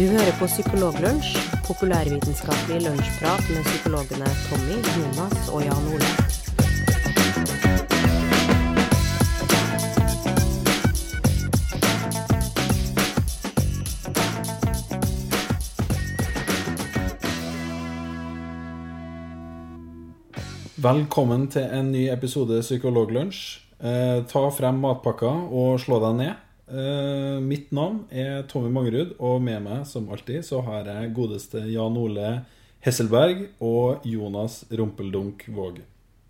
[0.00, 1.34] Du hører på Psykologlunsj,
[1.66, 6.08] populærvitenskapelig lunsjprat med psykologene Tommy, Jonas og Jan Ole.
[20.80, 23.58] Velkommen til en ny episode Psykologlunsj.
[23.84, 26.46] Eh, ta frem matpakka og slå deg ned.
[26.70, 31.64] Eh, mitt navn er Tommy Mangerud, og med meg som alltid så har jeg godeste
[31.66, 32.44] Jan Ole
[32.84, 35.80] Hesselberg og Jonas Rumpeldunk Våg.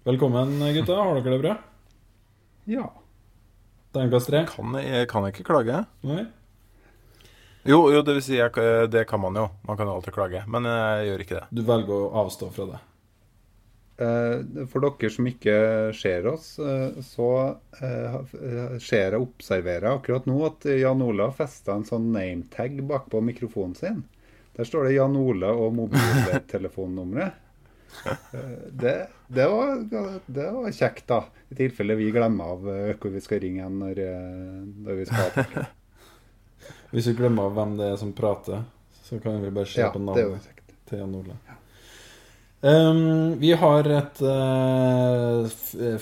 [0.08, 0.96] Velkommen, gutta.
[0.96, 1.54] Har dere det bra?
[2.72, 2.88] Ja.
[3.92, 4.46] Terningkast tre?
[4.48, 5.82] Kan jeg, kan ikke klage?
[6.08, 6.24] Nei?
[7.68, 8.54] Jo, jo, det vil si, jeg,
[8.88, 9.50] det kan man jo.
[9.68, 10.40] Man kan jo alltid klage.
[10.48, 11.48] Men jeg gjør ikke det.
[11.52, 12.80] Du velger å avstå fra det?
[14.00, 15.54] Eh, For dere som ikke
[15.96, 17.28] ser oss, eh, så
[17.82, 18.14] eh,
[18.80, 24.00] ser jeg observerer akkurat nå at Jan Ola festa en sånn nametag bakpå mikrofonen sin.
[24.56, 27.46] Der står det Jan Ola og mobiltelefonnummeret.
[28.70, 28.92] Det,
[29.26, 29.80] det, var,
[30.30, 31.24] det var kjekt, da.
[31.50, 32.68] I tilfelle vi glemmer av
[33.02, 33.98] hvor vi skal ringe hen når,
[34.86, 35.64] når vi skal ha
[36.92, 38.62] Hvis vi glemmer av hvem det er som prater,
[39.02, 40.46] så kan vi bare se Ja, på navnet
[40.86, 41.34] til Jan Ole.
[42.60, 45.46] Um, vi har et uh,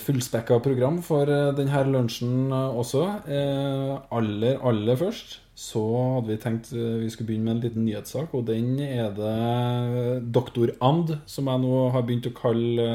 [0.03, 3.05] fullspekka program for uh, denne lunsjen uh, også.
[4.11, 5.83] Aller, aller først så
[6.17, 10.71] hadde vi tenkt vi skulle begynne med en liten nyhetssak, og den er det doktor
[10.83, 12.85] And, som jeg nå har begynt å kalle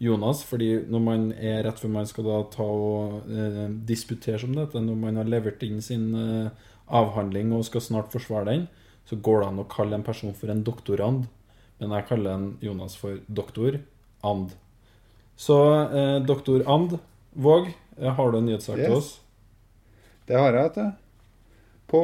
[0.00, 3.32] Jonas, fordi når man er rett før man skal da ta og
[3.88, 6.12] disputere som dette, når man har levert inn sin
[6.84, 8.68] avhandling og skal snart forsvare den,
[9.08, 11.24] så går det an å kalle en person for en doktorand.
[11.78, 13.78] Men jeg kaller en Jonas for doktor
[14.26, 14.54] And.
[15.38, 16.98] Så eh, doktor And
[17.38, 19.12] Våg, eh, har du en nyhetssak til oss?
[20.26, 21.04] Det har jeg, vet du.
[21.88, 22.02] På,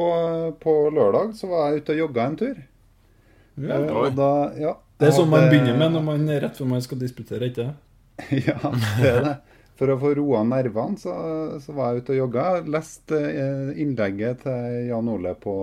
[0.63, 2.61] på lørdag så var jeg ute og jogga en tur.
[3.59, 3.81] Ja.
[3.81, 6.71] Eh, og da, ja, Det er sånn man begynner med når man er rett før
[6.71, 7.73] man skal disputere, ikke?
[8.47, 9.35] Ja, det er det.
[9.75, 11.13] For å få roa nervene, så,
[11.59, 12.45] så var jeg ute og jogga.
[12.71, 15.55] Leste eh, innlegget til Jan Ole på,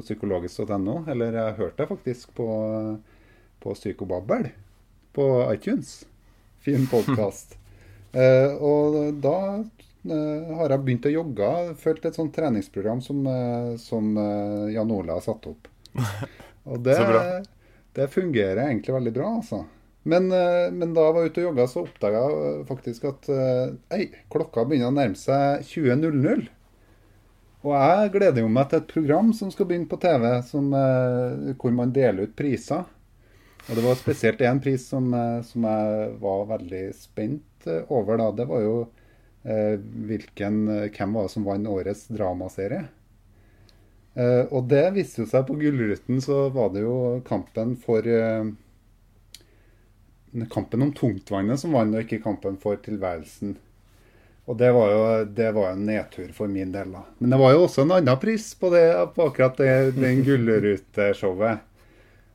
[0.00, 1.04] på psykologisk.no.
[1.10, 2.48] Eller jeg hørte det faktisk på,
[3.60, 4.50] på Psykobabbel
[5.16, 6.06] på iTunes.
[6.64, 7.56] Fin podkast.
[8.12, 11.50] eh, og da eh, har jeg begynt å jogge.
[11.80, 15.68] Fulgt et sånt treningsprogram som, eh, som eh, Jan Ola har satt opp.
[16.70, 16.94] Og det,
[17.96, 19.62] det fungerer egentlig veldig bra, altså.
[20.02, 23.72] Men, eh, men da jeg var ute og jogga, så oppdaga jeg faktisk at eh,
[23.96, 26.44] ei, klokka begynner å nærme seg 20.00.
[27.60, 31.50] Og jeg gleder jo meg til et program som skal begynne på TV, som, eh,
[31.60, 32.86] hvor man deler ut priser.
[33.68, 38.16] Og det var spesielt én pris som, eh, som jeg var veldig spent eh, over.
[38.16, 38.30] da.
[38.32, 38.88] Det var jo
[39.44, 42.88] eh, hvilken, eh, hvem var det som vant årets dramaserie.
[44.16, 48.02] Eh, og det viste jo seg på Gullruten, så var det jo kampen for
[50.48, 53.56] Kampen om tungtvannet som vant, og ikke kampen for tilværelsen.
[54.50, 55.02] Og det var jo
[55.36, 57.04] det var en nedtur for min del, da.
[57.22, 61.62] Men det var jo også en annen pris på, det, på akkurat det, den Gullruteshowet.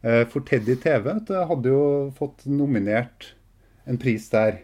[0.05, 1.83] Eh, For Teddy TV du, hadde jo
[2.15, 3.33] fått nominert
[3.89, 4.61] en pris der.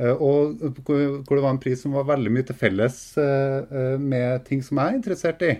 [0.00, 4.46] Eh, Og hvor det var en pris som var veldig mye til felles eh, med
[4.48, 5.52] ting som jeg er interessert i.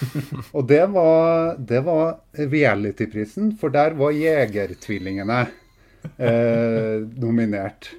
[0.56, 5.44] Og det var, det var reality-prisen, for der var Jegertvillingene
[6.18, 7.92] eh, nominert.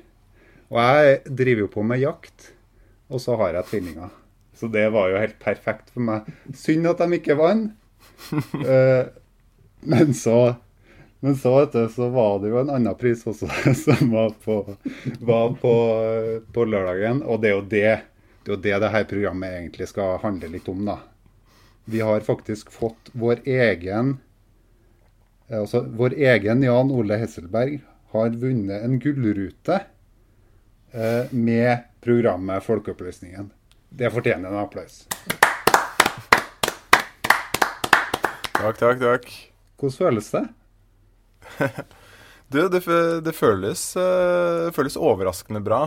[0.74, 2.52] Og jeg driver jo på med jakt,
[3.10, 4.14] og så har jeg tvillinger.
[4.56, 6.30] Så det var jo helt perfekt for meg.
[6.56, 7.74] Synd at de ikke vant.
[8.32, 9.08] uh,
[9.92, 10.56] men så
[11.26, 13.48] men så, vet du, så var det jo en annen pris også
[13.86, 14.60] som var på,
[15.26, 15.72] var på,
[16.54, 17.24] på lørdagen.
[17.26, 17.88] Og det er jo det
[18.46, 21.00] det er jo det det her programmet egentlig skal handle litt om, da.
[21.90, 24.20] Vi har faktisk fått vår egen
[25.50, 27.80] eh, Altså vår egen Jan Ole Hesselberg
[28.14, 29.80] har vunnet en gullrute
[31.32, 33.50] med programmet Folkeopplysningen.
[33.90, 35.02] Det fortjener en applaus.
[38.56, 39.28] Takk, takk, takk.
[39.76, 40.46] Hvordan føles det?
[42.46, 42.84] Du, det,
[43.26, 45.80] det føles, uh, føles overraskende bra.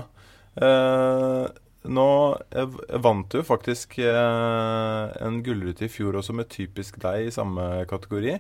[0.59, 1.47] Uh,
[1.87, 2.07] nå
[2.51, 7.87] Jeg vant du faktisk uh, en gullrute i fjor også med typisk deg i samme
[7.89, 8.35] kategori.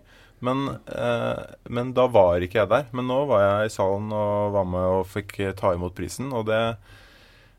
[0.44, 2.86] Men, eh, men da var ikke jeg der.
[2.96, 6.30] Men nå var jeg i salen og var med og fikk eh, ta imot prisen.
[6.36, 6.60] Og det,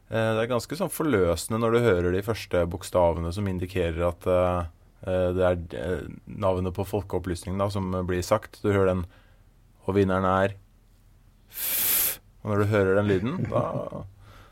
[0.09, 4.29] eh, det er ganske sånn forløsende når du hører de første bokstavene som indikerer at
[4.31, 4.61] eh,
[5.05, 8.61] eh, det er eh, navnet på folkeopplysningen da, som blir sagt.
[8.63, 9.05] Du hører den
[9.87, 10.55] og vinneren er.
[12.43, 14.05] Og når du hører den lyden, da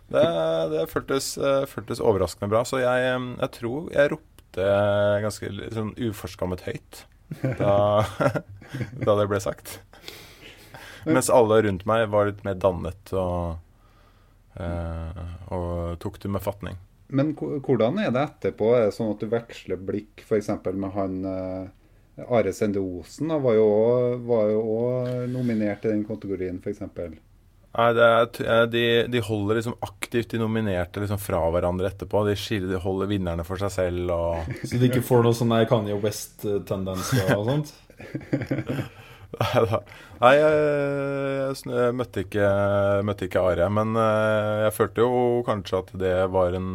[0.07, 0.23] Det,
[0.71, 1.33] det føltes,
[1.67, 2.61] føltes overraskende bra.
[2.63, 4.67] Så jeg, jeg tror jeg ropte
[5.21, 7.01] ganske sånn uforskammet høyt
[7.59, 8.05] da,
[9.05, 9.79] da det ble sagt.
[11.07, 13.59] Mens alle rundt meg var litt mer dannet og,
[14.59, 15.21] eh,
[15.55, 16.79] og tok det med fatning.
[17.07, 18.73] Men hvordan er det etterpå?
[18.75, 20.49] Er det sånn at du veksler blikk f.eks.
[20.73, 23.31] med han eh, Are Sende Osen?
[23.31, 23.69] Han var jo
[24.59, 26.83] òg nominert i den kategorien, f.eks.
[27.75, 32.23] Nei, er, de, de, holder liksom aktivt de nominerte liksom fra hverandre etterpå.
[32.25, 34.13] De, skiller, de holder vinnerne for seg selv.
[34.15, 34.55] Og...
[34.63, 37.75] Så de ikke får noe sånn Kanye West-tendenser og sånt?
[39.37, 39.81] Nei da.
[40.23, 42.51] Nei, jeg, jeg, jeg møtte, ikke,
[43.05, 43.69] møtte, ikke, Are.
[43.69, 46.69] Men eh, jeg følte jo kanskje at det var en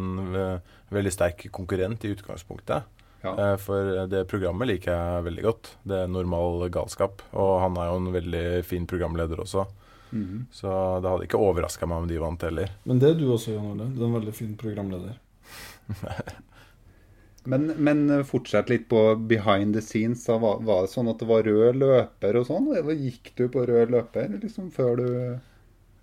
[0.93, 2.87] veldig sterk konkurrent i utgangspunktet.
[3.23, 3.33] Ja.
[3.33, 5.71] Eh, for det programmet liker jeg veldig godt.
[5.87, 7.23] Det er normal galskap.
[7.31, 9.65] Og han er jo en veldig fin programleder også.
[10.13, 10.45] Mm.
[10.53, 10.69] Så
[11.01, 12.73] det hadde ikke overraska meg om de vant heller.
[12.87, 13.89] Men det er du også, Jan Ole.
[13.93, 15.15] Du er en veldig fin programleder.
[17.51, 20.25] men, men fortsett litt på behind the scenes.
[20.29, 20.37] Da.
[20.43, 22.69] Var, var, det sånn at det var rød løper og sånn?
[22.93, 25.09] Gikk du på rød løper liksom før du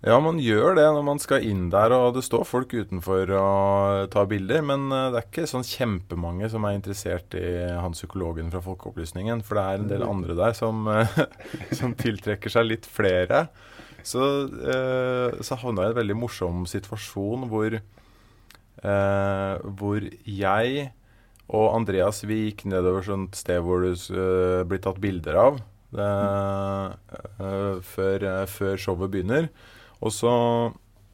[0.01, 4.07] ja, man gjør det når man skal inn der, og det står folk utenfor og
[4.09, 4.63] tar bilder.
[4.65, 9.43] Men eh, det er ikke sånn kjempemange som er interessert i han psykologen fra Folkeopplysningen.
[9.45, 10.89] For det er en del andre der som,
[11.79, 13.45] som tiltrekker seg litt flere.
[14.07, 14.23] Så,
[14.73, 20.89] eh, så havna jeg i en veldig morsom situasjon hvor, eh, hvor jeg
[21.51, 25.57] og Andreas vi gikk nedover et sted hvor det uh, blir tatt bilder av
[25.91, 29.49] det, uh, før, uh, før, showet begynner.
[30.01, 30.31] Og så,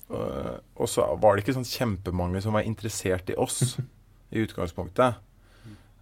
[0.08, 3.76] og så var det ikke sånn kjempemange som var interessert i oss
[4.32, 5.18] i utgangspunktet.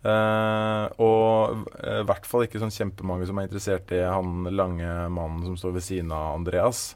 [0.05, 4.85] Uh, og i uh, hvert fall ikke sånn kjempemange som er interessert i han lange
[5.09, 6.91] mannen som står ved siden av Andreas.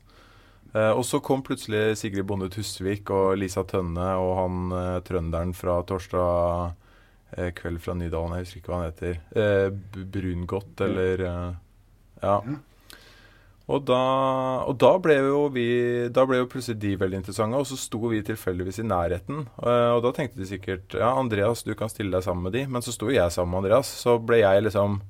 [0.75, 4.75] Uh, og så kom plutselig Sigrid Bonde Tusvik og Lisa Tønne og han
[5.07, 6.75] trønderen fra torsdag
[7.57, 10.05] kveld fra Nydalen, jeg husker ikke hva han heter.
[10.13, 11.21] Brungot, eller
[12.21, 12.39] Ja.
[13.69, 14.01] Og da,
[14.65, 15.67] og da, ble jo vi
[16.13, 19.45] Da ble jo plutselig de veldig interessante, og så sto vi tilfeldigvis i nærheten.
[19.61, 22.65] Uh, og da tenkte de sikkert Ja, Andreas, du kan stille deg sammen med de.
[22.69, 23.91] Men så sto jeg sammen med Andreas.
[24.01, 25.01] Så ble jeg liksom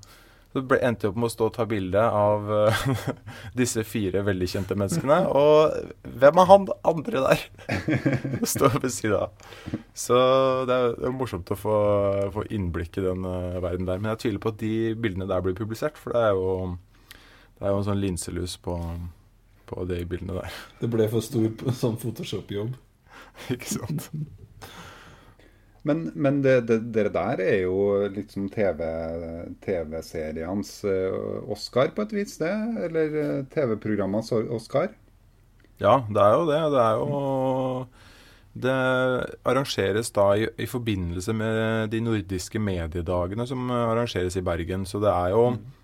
[0.50, 2.84] Så ble, endte jeg opp med å stå og ta bilde av uh,
[3.62, 5.22] disse fire veldig kjente menneskene.
[5.30, 7.46] Og hvem er han andre der?
[8.56, 9.48] Står ved siden av.
[9.96, 10.20] Så
[10.68, 11.80] det er, det er morsomt å få,
[12.36, 14.04] få innblikk i den uh, verden der.
[14.04, 16.76] Men jeg tviler på at de bildene der blir publisert, for det er jo
[17.60, 18.74] det er jo en sånn linselus på,
[19.68, 20.50] på de bildene der.
[20.82, 22.72] Det ble for stor sånn Photoshop-jobb.
[23.52, 24.10] Ikke sant.
[25.88, 32.12] Men, men det, det, dere der er jo liksom TV-serienes TV uh, Oscar på et
[32.18, 32.52] vis, det?
[32.84, 34.92] Eller uh, TV-programmenes Oscar?
[35.80, 36.60] Ja, det er jo det.
[36.76, 37.88] Det er jo
[38.60, 38.76] Det
[39.48, 44.84] arrangeres da i, i forbindelse med de nordiske mediedagene som arrangeres i Bergen.
[44.86, 45.79] Så det er jo mm Eh,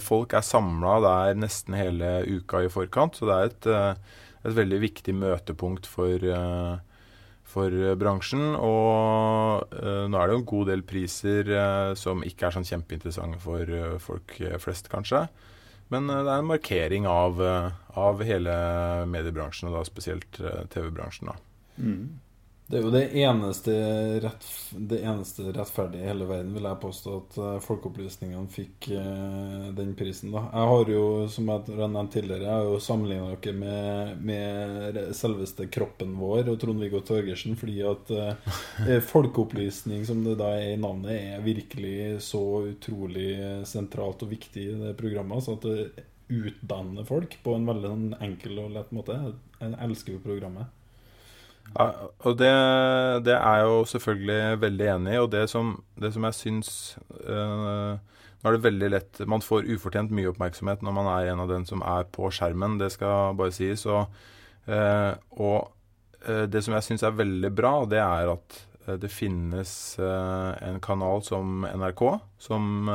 [0.00, 4.54] folk er samla der nesten hele uka i forkant, så det er et, eh, et
[4.56, 6.78] veldig viktig møtepunkt for, eh,
[7.44, 7.70] for
[8.00, 8.54] bransjen.
[8.56, 13.98] Og nå er det jo en god del priser som ikke er sånn kjempeinteressante for
[13.98, 15.28] folk flest, kanskje.
[15.88, 17.40] Men det er en markering av,
[17.96, 18.52] av hele
[19.08, 20.30] mediebransjen, og da spesielt
[20.68, 21.32] TV-bransjen.
[21.32, 21.36] da.
[21.78, 22.20] Mm.
[22.68, 23.74] Det er jo det eneste,
[24.20, 24.46] rett,
[24.76, 29.94] det eneste rettferdige i hele verden, vil jeg påstå, at uh, Folkeopplysningene fikk eh, den
[29.96, 30.34] prisen.
[30.34, 30.42] da.
[30.52, 35.00] Jeg har jo, som jeg har nevnt tidligere, jeg har jo sammenligna dere med, med,
[35.16, 40.78] selveste kroppen vår og Trond-Viggo Torgersen, fordi at eh, folkeopplysning, som det da er i
[40.84, 43.30] navnet, er virkelig så utrolig
[43.70, 45.40] sentralt og viktig i det programmet.
[45.40, 49.16] så at det utdanner folk på en veldig sånn enkel og lett måte.
[49.56, 50.68] Jeg elsker jo programmet.
[51.74, 51.88] Ja,
[52.24, 52.50] og det,
[53.26, 55.22] det, er jeg jo selvfølgelig veldig enig i.
[55.22, 56.70] Og det som, det som jeg syns
[57.24, 57.98] øh,
[58.38, 61.50] Nå er det veldig lett Man får ufortjent mye oppmerksomhet når man er en av
[61.50, 62.78] den som er på skjermen.
[62.80, 63.84] Det skal bare sies.
[63.86, 64.08] Og,
[64.70, 65.72] øh, og
[66.28, 69.70] øh, det som jeg syns er veldig bra, det er at det finnes
[70.00, 72.02] en kanal som NRK
[72.40, 72.88] som,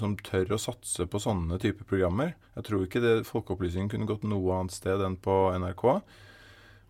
[0.00, 2.30] som, tør å satse på sånne typer programmer.
[2.54, 5.84] Jeg tror ikke det Folkeopplysningen kunne gått noe annet sted enn på NRK.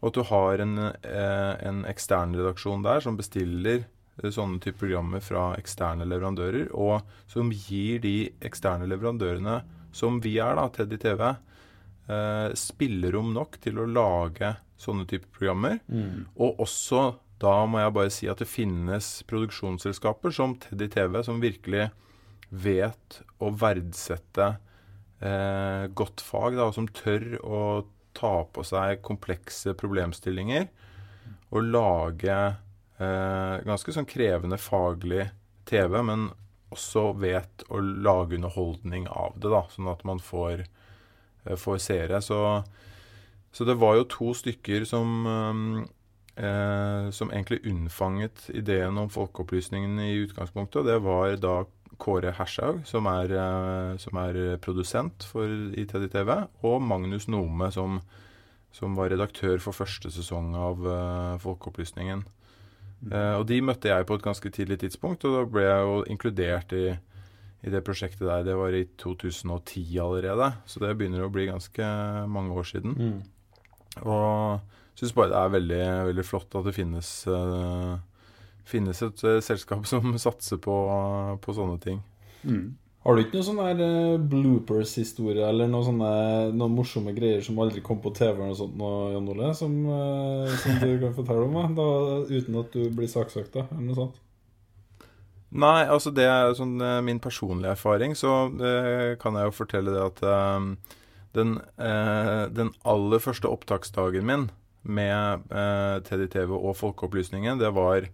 [0.04, 4.82] Og at du har en, eh, en ekstern redaksjon der som bestiller eh, sånne type
[4.82, 9.62] programmer fra eksterne leverandører, og som gir de eksterne leverandørene,
[9.96, 11.24] som vi er, da, Teddy TV,
[12.12, 15.80] eh, spillerom nok til å lage sånne type programmer.
[15.88, 16.26] Mm.
[16.36, 21.40] Og også, da må jeg bare si at det finnes produksjonsselskaper som Teddy TV, som
[21.40, 21.88] virkelig
[22.52, 24.52] vet å verdsette
[25.24, 27.60] eh, godt fag, da, og som tør å
[28.16, 30.68] ta på seg komplekse problemstillinger
[31.54, 35.28] og lage eh, ganske sånn krevende faglig
[35.68, 36.28] TV, men
[36.74, 40.64] også vet å lage underholdning av det, da, sånn at man får,
[41.44, 42.20] eh, får seere.
[42.24, 42.38] Så,
[43.54, 45.28] så, det var jo to stykker som
[46.34, 50.82] eh, som egentlig unnfanget ideen om folkeopplysningen i utgangspunktet.
[50.82, 51.56] og Det var da
[52.00, 55.48] Kåre Hershaug, som er, eh, som er produsent for
[55.78, 56.32] ITD-TV,
[56.66, 58.00] og Magnus Nome, som,
[58.74, 62.24] som, var redaktør for første sesong av uh, Folkeopplysningen.
[63.04, 65.98] Uh, og de møtte jeg på et ganske tidlig tidspunkt, og da ble jeg jo
[66.14, 66.86] inkludert i,
[67.64, 68.46] i det prosjektet der.
[68.46, 71.90] Det var i 2010 allerede, så det begynner å bli ganske
[72.30, 72.96] mange år siden.
[72.98, 73.20] Mm.
[74.02, 77.94] Og syns bare det er veldig, veldig, flott at det finnes, uh,
[78.68, 80.78] finnes et uh, selskap som satser på,
[81.44, 82.00] på sånne ting.
[82.44, 82.74] Mm.
[83.04, 83.88] Har du ikke noen sånne
[84.32, 86.12] bloopers-historie eller noen sånne
[86.56, 89.74] noen morsomme greier som aldri kom på TV, eller noe sånt, nå, Jan Ole, som,
[89.90, 91.76] uh, som, du kan fortelle om?
[91.76, 91.88] Da,
[92.30, 94.20] uten at du blir saksøkt, eller noe sånt?
[95.54, 98.48] Nei, altså det er sånn min personlige erfaring, så
[99.22, 100.22] kan jeg jo fortelle det at
[101.36, 101.52] den,
[102.56, 104.48] den aller første opptaksdagen min
[104.82, 105.46] med
[106.08, 108.10] Teddy TDTV og Folkeopplysningen, det var eh,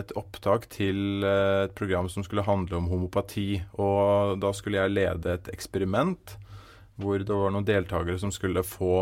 [0.00, 3.62] et opptak til eh, et program som skulle handle om homopati.
[3.76, 6.38] Og da skulle jeg lede et eksperiment
[7.00, 8.96] hvor det var noen deltakere som skulle få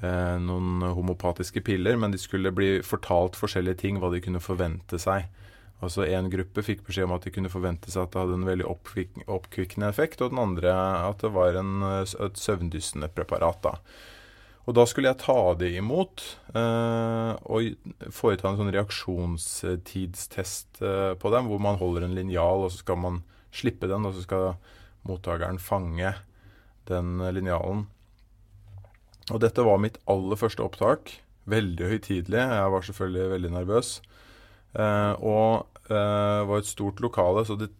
[0.00, 5.00] eh, noen homopatiske piller, men de skulle bli fortalt forskjellige ting, hva de kunne forvente
[5.02, 5.26] seg.
[5.82, 8.46] Altså En gruppe fikk beskjed om at de kunne forvente seg at det hadde en
[8.46, 10.72] veldig oppkvikkende effekt, og den andre
[11.10, 13.60] at det var en, et søvndyssende preparat.
[13.66, 13.74] da.
[14.64, 16.22] Og da skulle jeg ta det imot
[16.56, 17.58] eh, og
[18.14, 22.98] foreta en sånn reaksjonstidstest eh, på dem, hvor man holder en linjal, og så skal
[23.02, 23.20] man
[23.54, 24.56] slippe den, og så skal
[25.04, 26.14] mottakeren fange
[26.88, 27.84] den linjalen.
[29.32, 31.12] Og dette var mitt aller første opptak.
[31.48, 32.40] Veldig høytidelig.
[32.40, 33.94] Jeg var selvfølgelig veldig nervøs.
[34.74, 37.70] Eh, og eh, var et stort lokale, så det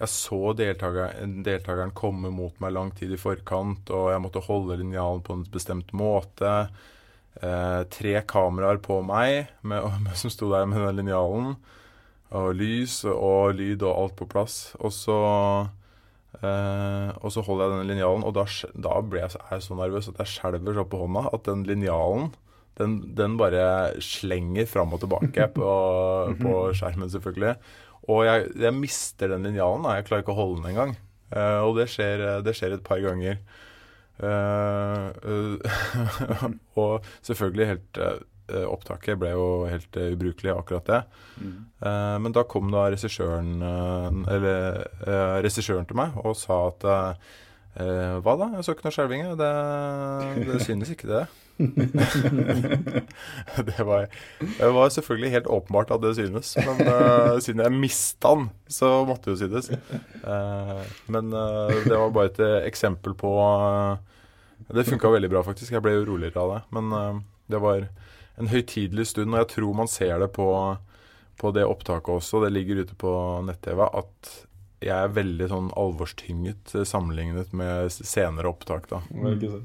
[0.00, 5.22] jeg så deltakeren, komme mot meg lang tid i forkant, og jeg måtte holde linjalen
[5.22, 6.50] på en bestemt måte.
[7.38, 11.54] Eh, tre kameraer på meg med, med, som sto der med den linjalen.
[12.34, 14.58] Og lys og lyd og alt på plass.
[14.82, 15.18] Og så,
[16.40, 20.10] eh, og så holder jeg den linjalen, og da, da ble jeg, jeg så nervøs
[20.10, 22.32] at jeg skjelver så på hånda at den linjalen
[22.78, 25.66] den, den bare slenger fram og tilbake på,
[26.40, 27.54] på skjermen, selvfølgelig.
[28.10, 29.86] Og jeg, jeg mister den linjalen.
[29.96, 30.94] Jeg klarer ikke å holde den engang.
[31.34, 33.40] Uh, og det skjer, det skjer, et par ganger.
[34.20, 36.46] Uh, uh,
[36.80, 38.06] og selvfølgelig helt
[38.44, 40.98] Opptaket ble jo helt ubrukelig, akkurat det.
[41.40, 41.54] Mm.
[42.20, 43.54] men da kom da regissøren
[44.28, 44.84] Eller
[45.40, 48.50] regissøren til meg og sa at Hva da?
[48.58, 49.24] Jeg så ikke noe skjelving.
[49.40, 49.48] Det,
[50.50, 51.22] det synes ikke det.
[53.66, 54.06] det, var,
[54.58, 59.04] det, var, selvfølgelig helt åpenbart at det synes, men uh, siden jeg mista den, så
[59.06, 59.70] måtte det jo synes.
[60.24, 63.30] Uh, men uh, det var bare et eksempel på
[64.74, 65.72] Det funka veldig bra, faktisk.
[65.72, 66.62] Jeg ble jo roligere av det.
[66.74, 66.84] Men
[67.52, 67.86] det var
[68.40, 70.48] en høytidelig stund, og jeg tror man ser det på,
[71.38, 73.12] på det opptaket også, det ligger ute på
[73.46, 74.32] nett-TV, at
[74.84, 78.88] jeg er veldig sånn alvorstynget sammenlignet med senere opptak.
[78.90, 78.98] da.
[79.12, 79.62] Mm.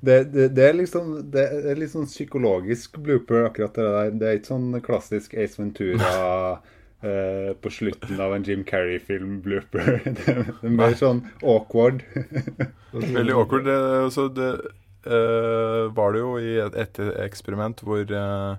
[0.00, 4.10] Det, det, det, er liksom, det er litt sånn psykologisk blooper, akkurat det der.
[4.20, 6.10] Det er ikke sånn klassisk Ace Ventura
[7.06, 10.00] eh, på slutten av en Jim Carrey-film blooper.
[10.20, 12.04] Det, er mer sånn awkward.
[12.92, 13.66] Veldig awkward.
[13.68, 14.50] Det, altså, det
[15.08, 18.56] uh, var det jo i et, et eksperiment hvor uh,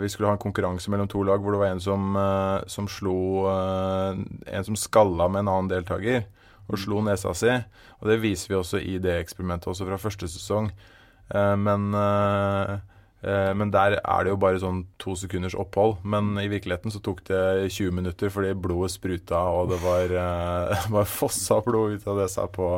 [0.00, 2.86] vi skulle ha en konkurranse mellom to lag hvor det var en som, uh, som
[2.88, 6.24] slo En som skalla med en annen deltaker
[6.68, 7.52] og slo nesa si.
[8.00, 10.70] Og det viser vi også i det eksperimentet også fra første sesong.
[11.32, 12.76] Uh, men, uh,
[13.24, 15.98] uh, men der er det jo bare sånn to sekunders opphold.
[16.04, 20.16] Men i virkeligheten så tok det 20 minutter fordi blodet spruta, og det var,
[20.96, 22.70] var fossa blod ut av nesa på,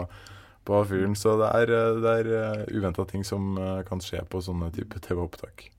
[0.66, 1.16] på fyren.
[1.18, 3.56] Så det er, det er uventa ting som
[3.88, 5.70] kan skje på sånne type TV-opptak.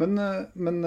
[0.00, 0.16] Men,
[0.56, 0.78] men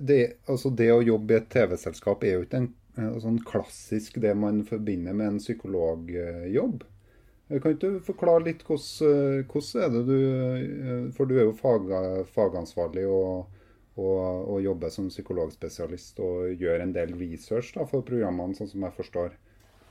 [0.00, 4.18] det, altså det, å jobbe i et TV-selskap er jo ikke en Eh, sånn klassisk
[4.20, 6.82] det man forbinder med en psykologjobb.
[7.48, 11.56] Eh, kan ikke du forklare litt hvordan, hvordan er det du For du er jo
[11.56, 11.88] fag,
[12.32, 13.48] fagansvarlig og,
[13.96, 18.86] og, og, jobber som psykologspesialist og gjør en del research da, for programmene, sånn som
[18.86, 19.34] jeg forstår.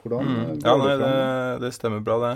[0.01, 0.63] Hvordan mm.
[0.63, 1.12] Ja, nei, det,
[1.62, 2.36] det, stemmer bra, det.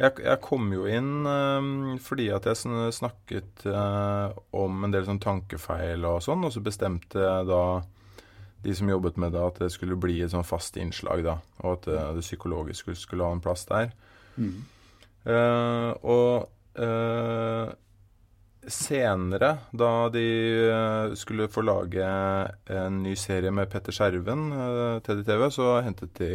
[0.00, 2.56] Jeg, jeg kom jo inn um, fordi at jeg
[2.96, 7.64] snakket uh, om en del sånn tankefeil og sånn, og så bestemte jeg da
[8.62, 11.78] de som jobbet med det, at det skulle bli et sånn fast innslag, da, og
[11.78, 13.94] at det, eh, det psykologiske skulle, skulle, ha en plass der.
[14.36, 14.58] Mm.
[15.20, 17.72] Uh, og uh,
[18.70, 20.26] senere, da de
[21.18, 22.06] skulle få lage
[22.72, 26.30] en ny serie med Petter Skjerven, uh, TDTV, så hentet de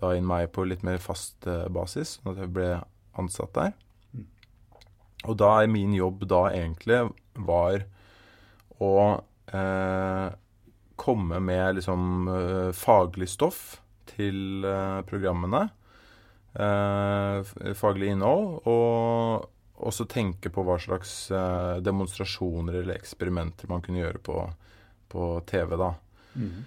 [0.00, 2.70] da inn meg på litt mer fast uh, basis, sånn at jeg ble
[3.18, 3.74] ansatt der.
[4.14, 4.28] Mm.
[5.30, 7.82] Og da er min jobb da egentlig var
[8.82, 8.94] å
[9.52, 10.28] eh,
[10.96, 13.80] komme med liksom eh, faglig stoff
[14.14, 15.66] til eh, programmene.
[16.54, 18.60] Eh, faglig innhold.
[18.70, 21.26] Og også tenke på hva slags
[21.82, 24.36] demonstrasjoner eller eksperimenter man kunne gjøre på,
[25.10, 25.90] på TV, da.
[26.38, 26.60] Mm.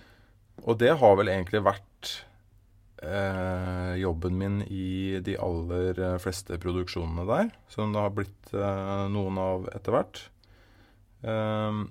[0.67, 2.11] Og det har vel egentlig vært
[3.01, 9.39] eh, jobben min i de aller fleste produksjonene der, som det har blitt eh, noen
[9.41, 10.21] av etter hvert.
[11.23, 11.87] Ehm,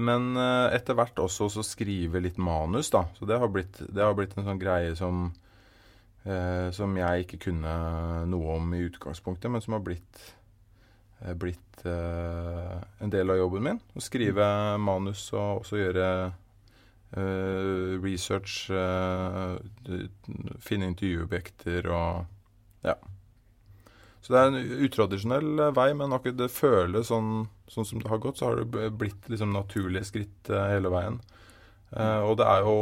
[0.00, 3.04] men eh, etter hvert også så skrive litt manus, da.
[3.18, 5.28] Så det har blitt, det har blitt en sånn greie som
[6.24, 7.74] eh, som jeg ikke kunne
[8.30, 10.22] noe om i utgangspunktet, men som har blitt
[11.22, 13.80] eh, blitt eh, en del av jobben min.
[13.94, 14.46] Å skrive
[14.82, 20.04] manus og også gjøre eh, research, eh,
[20.64, 22.96] finne intervjuobjekter og ja.
[24.20, 28.10] Så det er en utradisjonell eh, vei, men akkurat det føles sånn, sånn som det
[28.12, 31.20] har gått, så har det blitt liksom naturlige skritt eh, hele veien.
[31.96, 32.78] Eh, og det er jo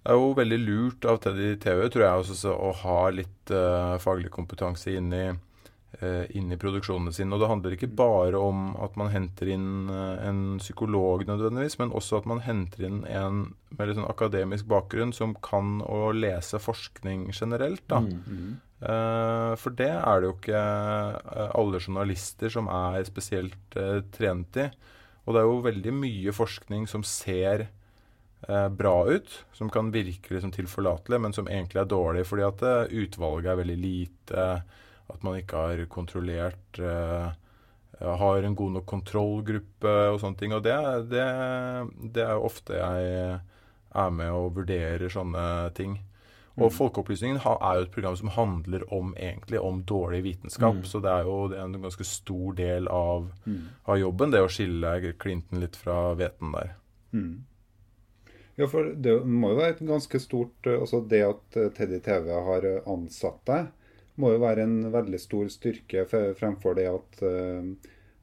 [0.00, 3.98] det er jo veldig lurt av Teddy TV, tror jeg, også, å ha litt uh,
[4.00, 5.26] faglig kompetanse inn i,
[6.36, 7.34] inn i produksjonene sine.
[7.34, 11.94] Og det handler ikke bare om at man henter inn eh, en psykolog nødvendigvis, men
[11.96, 13.42] også at man henter inn en
[13.76, 17.82] med litt sånn akademisk bakgrunn som kan å lese forskning generelt.
[17.90, 18.00] da.
[18.02, 18.58] Mm.
[18.80, 24.56] Eh, for det er det jo ikke eh, alle journalister som er spesielt eh, trent
[24.62, 24.70] i.
[25.26, 27.66] Og det er jo veldig mye forskning som ser
[28.48, 32.64] eh, bra ut, som kan virke liksom tilforlatelig, men som egentlig er dårlig fordi at
[32.66, 34.46] eh, utvalget er veldig lite,
[35.14, 37.30] at man ikke har kontrollert eh,
[38.00, 40.54] har en god nok kontrollgruppe og sånne ting.
[40.56, 40.76] Og det,
[41.12, 41.24] det,
[42.14, 43.40] det er ofte jeg
[43.90, 45.98] er med og vurderer sånne ting.
[46.60, 46.74] Og Mm.
[46.76, 50.74] Folkeopplysningen er jo et program som handler om egentlig om dårlig vitenskap.
[50.80, 50.84] Mm.
[50.84, 53.68] Så det er jo en ganske stor del av, Mm.
[53.86, 56.74] av jobben, det å skille klinten litt fra hveten der.
[57.14, 57.44] Mm.
[58.56, 62.00] Ja, for det må jo være et ganske stort eh, Altså det at eh, Teddy
[62.04, 63.70] TV har ansatt deg,
[64.20, 67.68] må jo være en veldig stor styrke fremfor det at eh,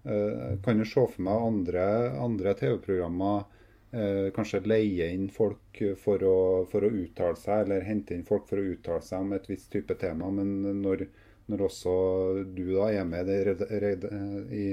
[0.07, 1.85] eh, Kan jo se for meg andre,
[2.23, 3.45] andre TV-programmer
[3.91, 6.37] eh, kanskje leie inn folk for å,
[6.71, 9.71] for å uttale seg, eller hente inn folk for å uttale seg om et visst
[9.73, 10.29] type tema.
[10.33, 11.07] Men når,
[11.51, 11.97] når også
[12.45, 13.33] du da er med
[14.51, 14.67] i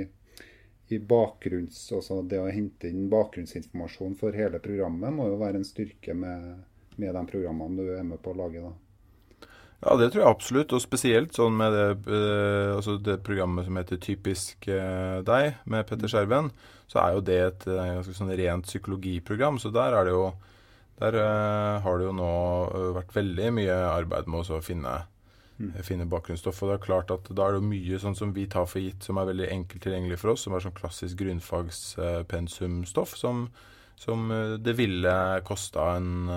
[0.93, 5.67] i bakgrunns, altså det å hente inn bakgrunnsinformasjon for hele programmet må jo være en
[5.67, 6.65] styrke med,
[7.01, 8.61] med de programmene du er med på å lage.
[8.61, 8.73] da.
[9.85, 10.73] Ja, det tror jeg absolutt.
[10.73, 15.85] Og spesielt sånn med det, eh, altså det programmet som heter Typisk eh, deg, med
[15.89, 16.49] Petter Skjerven,
[16.89, 19.59] så er jo det et eh, ganske sånn rent psykologiprogram.
[19.61, 20.27] Så der er det jo
[20.95, 21.17] Der
[21.83, 22.27] har det jo nå
[22.95, 25.07] vært veldig mye arbeid med å finne,
[25.59, 25.73] Mm.
[25.83, 26.63] finne bakgrunnsstoff.
[26.63, 29.03] Og det er klart at da er det mye sånn som vi tar for gitt,
[29.03, 33.49] som er veldig enkelt tilgjengelig for oss, som er sånn klassisk grunnfagspensumstoff, som,
[33.97, 34.29] som
[34.63, 36.31] det ville kosta en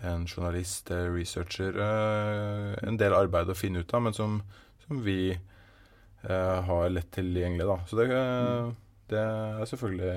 [0.00, 4.40] en journalist, eh, researcher, eh, en del arbeid å finne ut av, men som,
[4.86, 7.66] som vi eh, har lett tilgjengelig.
[7.66, 7.78] Da.
[7.86, 8.70] Så det, eh,
[9.10, 10.14] det er selvfølgelig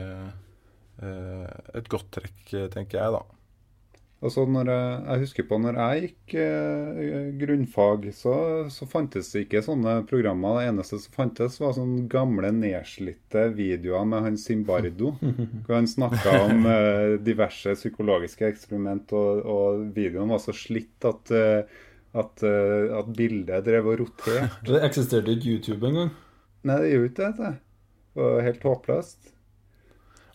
[1.01, 3.21] et godt trekk, tenker jeg, da.
[4.21, 8.33] Altså når jeg, jeg husker på når jeg gikk eh, grunnfag, så,
[8.69, 10.59] så fantes det ikke sånne programmer.
[10.59, 15.15] Det eneste som fantes, var sånne gamle, nedslitte videoer med han Simbardo.
[15.65, 21.33] Hvor han snakka om eh, diverse psykologiske eksperiment, og, og videoen var så slitt at,
[21.33, 21.81] eh,
[22.13, 24.51] at, eh, at bildet drev og roterte.
[24.69, 26.13] Det eksisterte ikke YouTube engang.
[26.69, 27.53] Nei, det gjør ikke det.
[28.13, 29.33] Det var helt håpløst.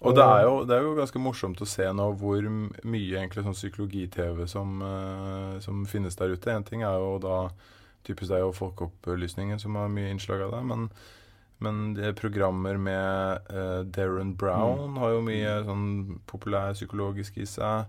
[0.05, 3.47] Og det er, jo, det er jo ganske morsomt å se nå hvor mye egentlig
[3.47, 6.53] sånn psykologi-TV som, eh, som finnes der ute.
[6.53, 7.39] En ting er jo da
[8.07, 10.89] typisk det er jo Folkeopplysningen som har mye innslag av det, men,
[11.65, 15.87] men det er programmer med uh, Darren Brown har jo mye sånn
[16.31, 17.89] populær psykologisk i seg.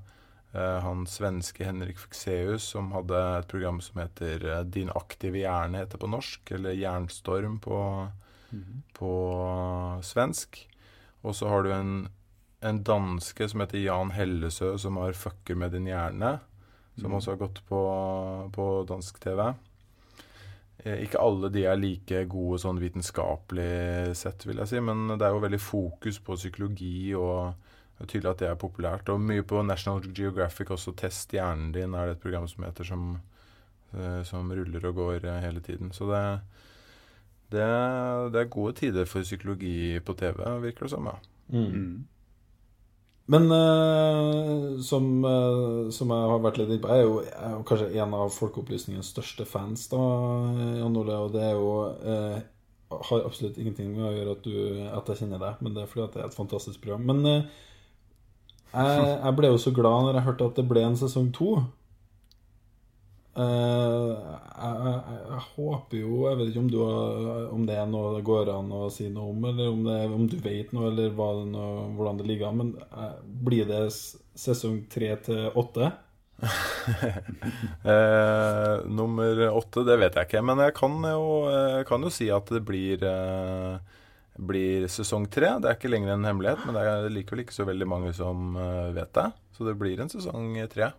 [0.55, 5.83] Uh, han svenske Henrik Fexeus som hadde et program som heter uh, Din aktive hjerne,
[5.83, 7.77] heter på norsk, eller Jernstorm på,
[8.97, 9.13] på
[10.07, 10.63] svensk.
[11.27, 11.93] Og så har du en,
[12.63, 16.37] en danske som heter Jan Hellesø, som har 'Fucker med din hjerne',
[16.97, 17.81] som også har gått på,
[18.55, 19.53] på dansk TV.
[20.85, 25.25] Eh, Ikke alle de er like gode sånn vitenskapelig sett, vil jeg si, men det
[25.25, 27.53] er jo veldig fokus på psykologi, og
[27.97, 29.09] det er tydelig at det er populært.
[29.09, 30.93] Og mye på National Geographic også.
[30.93, 33.21] 'Test hjernen din' er det et program som heter, som,
[33.93, 35.91] eh, som ruller og går eh, hele tiden.
[35.91, 36.41] Så det,
[37.51, 37.65] Det,
[38.33, 41.09] det er gode tider for psykologi på TV, virker det som.
[41.11, 41.17] ja.
[41.47, 42.05] Mm.
[43.27, 47.41] Men uh, som, uh, som jeg har vært litt inne på, jeg er jo, jeg
[47.43, 49.99] er jo kanskje en av Folkeopplysningens største fans, da,
[50.79, 51.17] Jan Ole.
[51.25, 51.73] Og det er jo
[52.07, 52.37] uh,
[53.09, 55.89] Har absolutt ingenting med å gjøre at, du, at jeg kjenner deg, men det er
[55.91, 57.03] fordi at det er et fantastisk program.
[57.09, 57.65] Men eh,
[58.71, 61.49] jeg, jeg ble jo så glad når jeg hørte at det ble en sesong to.
[63.37, 64.13] Eh,
[64.57, 68.15] jeg, jeg, jeg håper jo Jeg vet ikke om, du har, om det er noe
[68.15, 71.13] det går an å si noe om, eller om, det, om du vet noe, eller
[71.13, 72.63] hva det noe, hvordan det ligger an.
[72.63, 73.13] Men eh,
[73.45, 75.93] blir det sesong tre til åtte?
[77.87, 80.41] Eh, nummer åtte, det vet jeg ikke.
[80.47, 83.97] Men jeg kan jo, jeg kan jo si at det blir, eh,
[84.49, 85.53] blir sesong tre.
[85.61, 88.55] Det er ikke lenger en hemmelighet, men det er likevel ikke så veldig mange som
[88.95, 89.27] vet det.
[89.55, 90.91] Så det blir en sesong tre.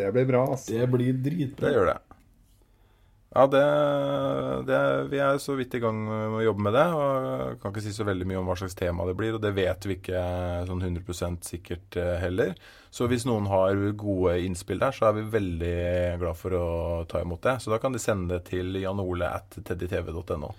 [0.00, 0.72] Det blir bra, altså.
[0.74, 1.68] Det blir dritbra.
[1.68, 1.98] Det gjør det.
[3.30, 3.62] Ja, det,
[4.66, 4.78] det
[5.12, 6.86] Vi er så vidt i gang med å jobbe med det.
[6.98, 9.52] og Kan ikke si så veldig mye om hva slags tema det blir, og det
[9.54, 10.22] vet vi ikke
[10.66, 12.56] sånn 100 sikkert eh, heller.
[12.90, 15.76] Så hvis noen har gode innspill der, så er vi veldig
[16.22, 16.66] glad for å
[17.10, 17.60] ta imot det.
[17.62, 20.50] Så da kan de sende det til janole at teddytv.no.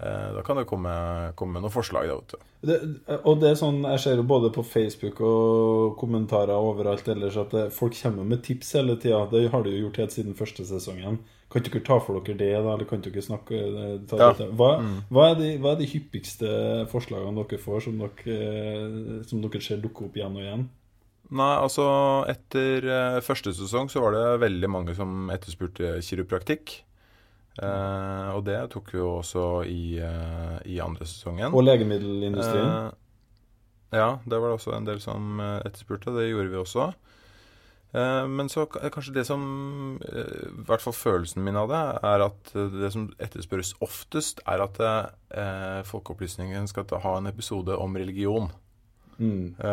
[0.00, 2.08] Eh, Da kan det komme, komme noen forslag.
[2.08, 2.48] Da, vet du.
[2.62, 2.78] Det,
[3.24, 7.50] og det er sånn, Jeg ser jo både på Facebook og kommentarer overalt ellers at
[7.50, 9.26] det, folk kommer med tips hele tida.
[9.30, 11.18] Det har de jo gjort helt siden første sesongen.
[11.52, 12.74] Kan ikke dere ta for dere det, da?
[12.74, 14.30] Eller kan dere snakke eh, ta Ja.
[14.56, 14.70] Hva,
[15.10, 16.52] hva, er de, hva er de hyppigste
[16.90, 20.70] forslagene dere får, som dere, eh, som dere ser dukke opp igjen og igjen?
[21.32, 21.84] Nei, altså
[22.28, 26.82] etter eh, første sesong så var det veldig mange som etterspurte kiropraktikk.
[27.60, 31.52] Eh, og det tok vi jo også i, eh, i andre sesongen.
[31.52, 32.70] Og legemiddelindustrien?
[32.88, 36.14] Eh, ja, det var det også en del som etterspurte.
[36.16, 36.86] Det gjorde vi også.
[37.92, 42.54] Eh, men så kanskje det som I hvert fall følelsen min av det, er at
[42.54, 48.48] det som etterspørres oftest, er at eh, Folkeopplysningen skal ta- ha en episode om religion.
[49.18, 49.54] Mm.
[49.60, 49.66] Eh,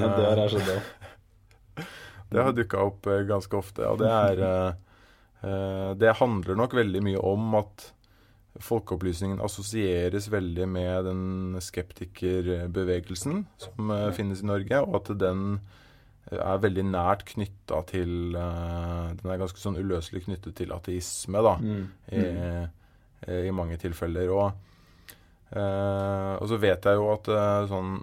[0.00, 1.86] Ja, det har jeg skjønt.
[2.32, 4.76] Det har dukka opp ganske ofte, og det er
[5.40, 7.92] Det handler nok veldig mye om at
[8.58, 15.44] folkeopplysningen assosieres veldig med den skeptikerbevegelsen som eh, finnes i Norge, og at den
[16.30, 21.42] eh, er veldig nært knytta til eh, Den er ganske sånn uløselig knyttet til ateisme,
[21.46, 21.84] da, Mm.
[22.10, 22.24] i,
[23.28, 24.28] eh, i mange tilfeller.
[24.34, 24.52] Og,
[25.54, 27.94] eh, og så vet jeg jo at eh, sånn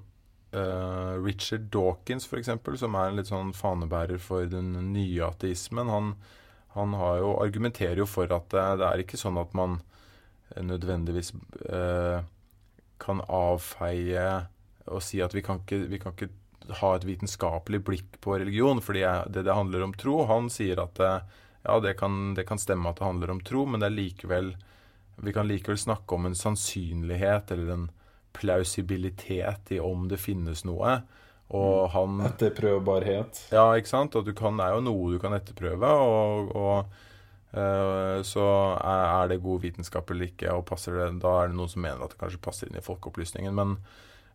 [0.56, 6.13] eh, Richard Dawkins, f.eks., som er en litt sånn fanebærer for den nye ateismen, han,
[6.76, 9.80] han jo, argumenterer jo for at det, det er ikke sånn at man
[10.54, 11.34] eh, nødvendigvis
[11.70, 12.26] eh,
[13.02, 14.28] kan avfeie
[14.86, 16.30] og si at vi kan ikke, vi kan ikke
[16.82, 20.20] ha et vitenskapelig blikk på religion, fordi det, det handler om tro.
[20.30, 23.66] Han sier at eh, ja, det kan, det kan stemme at det handler om tro,
[23.66, 24.56] men det er likevel
[25.16, 27.86] vi kan likevel snakke om en sannsynlighet eller en
[28.36, 30.98] plausibilitet i om det finnes noe.
[31.54, 33.44] Og han Etterprøvbarhet.
[33.54, 34.16] Ja, ikke sant?
[34.18, 35.92] Og du kan, det er jo noe du kan etterprøve.
[35.92, 36.96] Og, og
[37.54, 38.48] uh, så
[38.80, 41.86] er, er det god vitenskap eller ikke, og passer det, da er det noen som
[41.86, 43.54] mener at det kanskje passer inn i folkeopplysningen.
[43.56, 43.78] Men,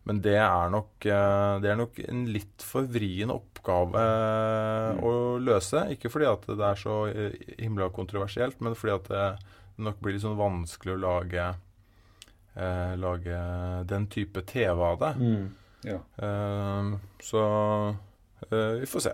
[0.07, 5.03] men det, er nok, uh, det er nok en litt for vrien oppgave mm.
[5.03, 5.89] å løse.
[5.91, 9.27] Ikke fordi at det er så eh, himla kontroversielt, men fordi at det
[9.81, 11.53] nok blir litt sånn vanskelig å lage,
[12.55, 13.47] uh, lage
[13.91, 15.17] den type TV av det.
[15.19, 15.49] Mm.
[15.87, 15.99] Ja.
[16.21, 17.41] Uh, så
[18.51, 19.13] uh, vi får se.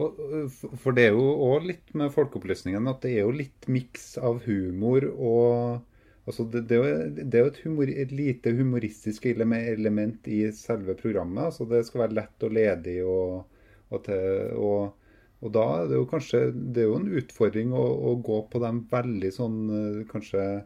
[0.00, 3.68] Og, uh, for det er jo òg litt med folkeopplysningen at det er jo litt
[3.72, 5.86] miks av humor og
[6.28, 11.44] Altså det, det, er jo- et, humor, et lite humoristisk element i selve programmet.
[11.48, 12.96] altså Det skal være lett og ledig.
[13.02, 13.46] Og,
[13.90, 14.92] og, til, og,
[15.40, 18.62] og da er det jo kanskje Det er jo en utfordring å, å gå på
[18.62, 20.62] de veldig sånn eh, kanskje eh,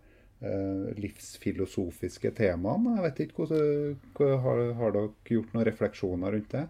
[1.00, 2.96] livsfilosofiske temaene.
[2.98, 6.64] Jeg vet ikke hvordan, har, har dere gjort noen refleksjoner rundt det?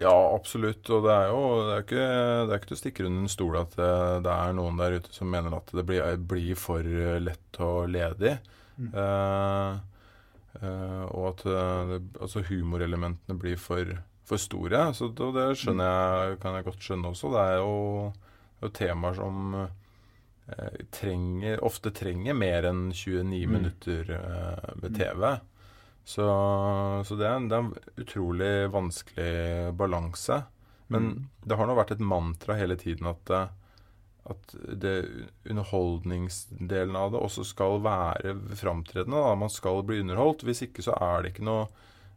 [0.00, 0.86] Ja, absolutt.
[0.88, 2.04] Og det er jo det er ikke,
[2.46, 3.90] det er ikke til å stikke under en stol at det,
[4.24, 7.90] det er noen der ute som mener at det blir, blir for eh, lett og
[7.92, 8.36] ledig.
[8.80, 9.72] Eh,
[10.62, 13.92] eh, og at eh, det, altså humorelementene blir for,
[14.28, 14.86] for store.
[14.96, 17.34] Så det, det skjønner jeg, kan jeg godt skjønne også.
[17.34, 17.76] Det er jo,
[18.64, 19.76] jo temaer som eh,
[20.94, 25.24] trenger, ofte trenger mer enn 29 minutter eh, ved TV.
[26.04, 26.24] Så,
[27.06, 30.40] så det, er, en- det er en utrolig vanskelig balanse.
[30.90, 31.10] Men
[31.46, 33.30] det har nå vært et mantra hele tiden at,
[34.32, 34.96] at det
[35.46, 39.16] underholdningsdelen av det også skal være framtredende.
[39.22, 39.34] Da.
[39.38, 40.42] Man skal bli underholdt.
[40.48, 41.68] Hvis ikke så er det ikke noe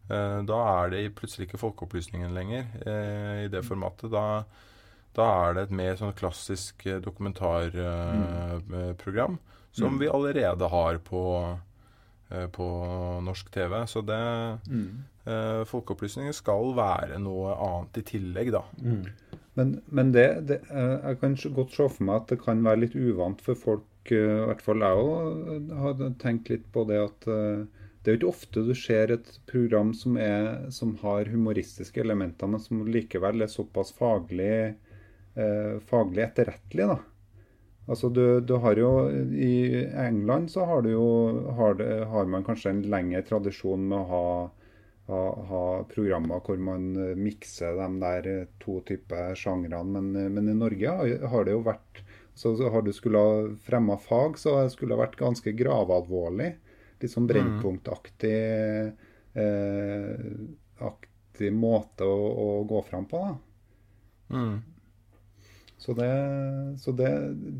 [0.10, 4.10] eh, Da er det plutselig ikke Folkeopplysningen lenger eh, i det formatet.
[4.13, 4.43] Da,
[5.13, 9.38] Da er det et mer sånn klassisk dokumentarprogram dokumentarprogram
[9.71, 9.99] som Mm.
[9.99, 11.58] vi allerede har på,
[12.32, 12.67] eh, på
[13.23, 13.86] norsk TV.
[13.88, 15.04] Så det Mm.
[15.26, 18.63] eh, Folkeopplysningen skal være noe annet i tillegg, da.
[18.82, 19.06] Mm.
[19.56, 22.80] Men, men det, det eh, Jeg kan godt se for meg at det kan være
[22.80, 23.84] litt uvant for folk.
[24.06, 27.65] eh, I hvert fall jeg òg har tenkt litt på det at eh,
[28.04, 32.47] det er jo ikke ofte du ser et program som, er, som har humoristiske elementer,
[32.49, 34.73] men som likevel er såpass faglig, eh,
[35.89, 36.86] faglig etterrettelig.
[36.91, 37.00] da.
[37.89, 38.89] Altså du, du har jo
[39.34, 41.08] I England så har, du jo,
[41.58, 44.28] har, det, har man kanskje en lengre tradisjon med å ha
[45.06, 49.84] ha, ha programmer hvor man eh, mikser de der eh, to typer sjangrene.
[49.98, 50.93] Men, eh, men i Norge
[51.28, 55.19] har, det jo vært så, Har du skulle ha fremma fag, så skulle det vært
[55.19, 56.56] ganske gravalvorlig.
[57.04, 58.39] Litt sånn brennpunktaktig
[59.38, 60.24] eh,
[60.88, 63.22] aktig måte å, å gå fram på.
[63.28, 63.36] da.
[64.34, 64.56] Mm.
[65.84, 66.12] Så det,
[66.80, 67.12] så det,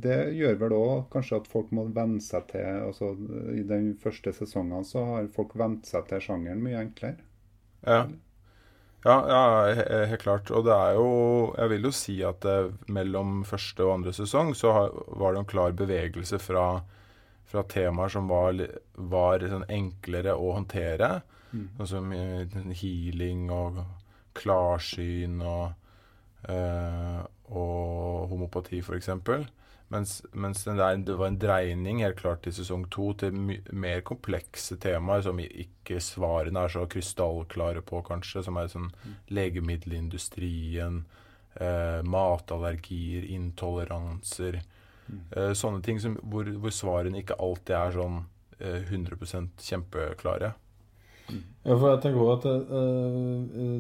[0.04, 3.10] det gjør vel òg kanskje at folk må venne seg til altså
[3.52, 7.20] I de første sesongene så har folk vent seg til sjangeren mye enklere.
[7.84, 8.06] Ja.
[9.04, 10.48] Ja, ja, helt klart.
[10.56, 11.08] Og det er jo
[11.58, 15.44] Jeg vil jo si at det, mellom første og andre sesong så har, var det
[15.44, 16.68] en klar bevegelse fra,
[17.44, 18.64] fra temaer som var,
[18.96, 21.18] var sånn enklere å håndtere.
[21.52, 22.48] Sånn som eh,
[22.80, 23.84] healing og
[24.40, 25.83] klarsyn og, eh,
[26.44, 29.10] og homopati, f.eks.
[29.94, 34.78] Mens, mens der, det var en dreining helt klart i sesong to til mer komplekse
[34.82, 38.46] temaer som ikke svarene er så krystallklare på, kanskje.
[38.48, 38.90] Som er sånn
[39.34, 41.04] legemiddelindustrien,
[41.60, 44.62] eh, matallergier, intoleranser.
[45.36, 48.20] Eh, sånne ting som, hvor, hvor svarene ikke alltid er sånn
[48.60, 50.54] eh, 100% kjempeklare.
[51.64, 53.12] Ja, for jeg tenker også at eh,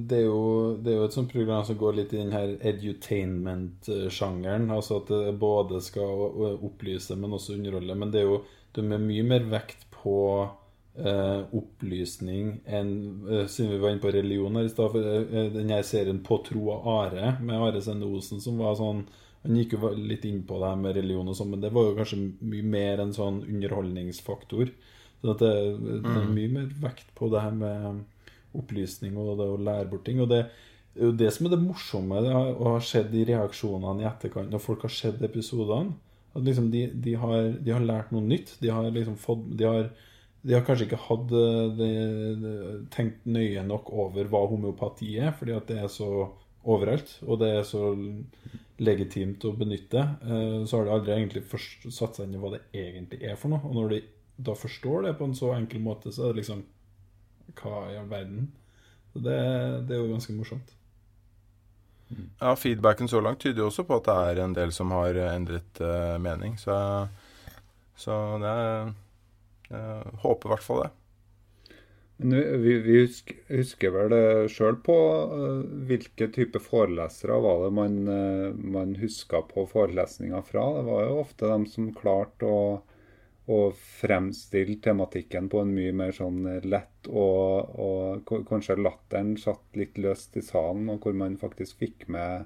[0.08, 0.44] det, er jo,
[0.80, 4.70] det er jo et sånt program som går litt i den her edutainment-sjangeren.
[4.72, 6.12] Altså at det både skal
[6.63, 7.98] opplyse, men også underholde.
[8.00, 10.20] Men det er jo de er mye mer vekt på
[10.98, 12.94] uh, opplysning enn
[13.28, 14.96] uh, Siden vi var inne på religion her i stad.
[14.96, 15.02] for,
[15.54, 19.04] Den her serien På tro av are med Are Sende Osen, som var sånn
[19.44, 21.89] Han gikk jo litt inn på det her med religion og sånn, men det var
[21.89, 24.70] jo kanskje mye mer en sånn underholdningsfaktor.
[25.24, 25.54] Så at det,
[26.04, 28.04] det er mye mer vekt på det her med
[28.60, 30.20] opplysning og det å lære bort ting.
[30.22, 33.24] Og det er jo det som er det morsomme det har, og har skjedd i
[33.32, 35.96] reaksjonene i etterkant når folk har sett episodene.
[36.34, 38.56] At liksom de, de, har, de har lært noe nytt.
[38.62, 39.90] De har liksom fått De har,
[40.44, 41.44] de har kanskje ikke hatt de,
[41.80, 41.90] det,
[42.44, 42.56] det,
[42.94, 46.10] tenkt nøye nok over hva homeopati er, fordi at det er så
[46.64, 47.94] overalt, og det er så
[48.84, 50.04] legitimt å benytte.
[50.26, 53.38] Eh, Så har de aldri egentlig først satt seg inn i hva det egentlig er
[53.40, 53.62] for noe.
[53.70, 54.02] Og når de
[54.36, 56.63] da forstår det på en så enkel måte, så er det liksom
[57.60, 58.48] Hva i all verden?
[59.13, 59.36] Så det,
[59.88, 60.72] det er jo ganske morsomt.
[62.39, 65.17] Ja, Feedbacken så langt tyder jo også på at det er en del som har
[65.30, 66.58] endret uh, mening.
[66.62, 66.76] Så,
[68.00, 68.91] så det er
[69.74, 70.91] Jeg håper i hvert fall det.
[72.24, 74.98] Men vi, vi, husker, husker vel det sjøl på
[75.34, 80.67] uh, hvilke type forelesere var det man, uh, man huska på forelesninga fra.
[80.78, 82.62] Det var jo ofte dem som klarte å,
[83.52, 90.00] å fremstille tematikken på en mye mer sånn lett og, og kanskje latteren satt litt
[90.00, 92.46] løst i salen, og hvor man faktisk fikk med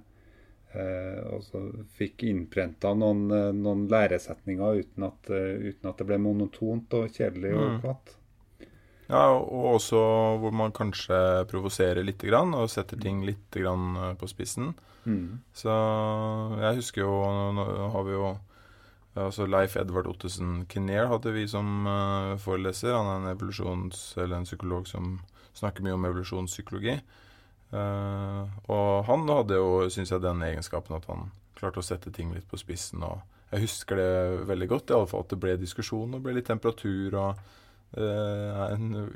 [0.74, 6.22] eh, og fikk innprenta noen, eh, noen læresetninger uten at, eh, uten at det ble
[6.24, 8.16] monotont og kjedelig og Mm.
[9.08, 10.00] Ja, og også
[10.42, 14.74] hvor man kanskje provoserer litt grann, og setter ting litt grann eh, på spissen.
[15.08, 15.40] Mm.
[15.56, 15.72] Så
[16.60, 17.14] jeg husker jo
[17.56, 18.34] Nå har vi jo
[19.18, 22.94] altså Leif Edvard Ottesen Kinnear hadde vi som uh, foreleser.
[22.94, 25.20] Han er en en psykolog som
[25.58, 27.00] snakker mye om evolusjonspsykologi.
[27.74, 32.34] Uh, og han hadde jo, syns jeg, den egenskapen at han klarte å sette ting
[32.36, 33.04] litt på spissen.
[33.04, 33.20] Og
[33.52, 36.50] jeg husker det veldig godt, i alle fall at det ble diskusjon og ble litt
[36.52, 37.18] temperatur.
[37.18, 37.44] og
[37.98, 39.14] uh, en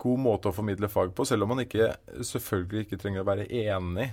[0.00, 1.90] god måte å formidle fag på, selv om man ikke
[2.24, 4.06] selvfølgelig ikke trenger å være enig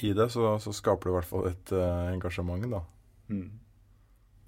[0.00, 1.72] i det, så, så skaper det i hvert fall et
[2.14, 2.80] engasjement, da.
[3.28, 3.48] Mm.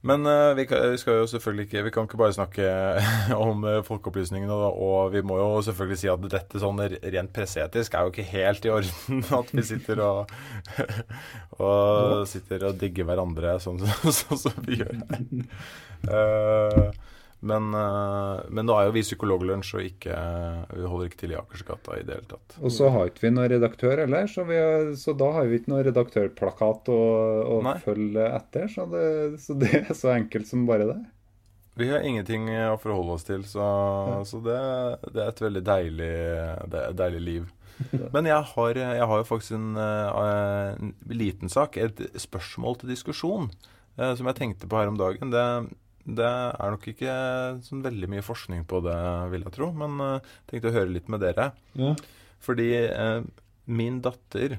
[0.01, 2.69] Men uh, vi, kan, vi skal jo selvfølgelig ikke Vi kan ikke bare snakke
[3.49, 8.07] om uh, folkeopplysningene, og vi må jo selvfølgelig si at dette sånn rent presseetisk er
[8.07, 10.33] jo ikke helt i orden at vi sitter og
[11.61, 15.25] og sitter og digger hverandre sånn sånn som vi gjør her.
[16.09, 16.87] Eh,
[17.41, 20.17] men, eh, men da er jo vi Psykologlunsj, og ikke,
[20.77, 22.59] vi holder ikke til i Akersgata i det hele tatt.
[22.61, 25.61] Og så har ikke vi noen redaktør heller, så, vi har, så da har vi
[25.61, 27.01] ikke noen redaktørplakat å,
[27.57, 28.69] å følge etter.
[28.73, 29.07] Så det,
[29.41, 31.01] så det er så enkelt som bare det.
[31.81, 33.65] Vi har ingenting å forholde oss til, så,
[34.29, 34.61] så det,
[35.15, 36.15] det, er et veldig deilig,
[36.99, 37.51] deilig liv.
[38.15, 42.93] Men jeg har, jeg har jo faktisk en, uh, en, liten sak, et spørsmål til
[42.93, 43.49] diskusjon,
[43.97, 45.33] uh, som jeg tenkte på her om dagen.
[45.33, 45.47] Det,
[46.05, 47.15] det, er nok ikke
[47.67, 48.97] sånn veldig mye forskning på det,
[49.35, 51.51] vil jeg tro, men jeg uh, tenkte å høre litt med dere.
[51.79, 51.95] Ja.
[52.41, 52.71] Fordi
[53.69, 54.57] min datter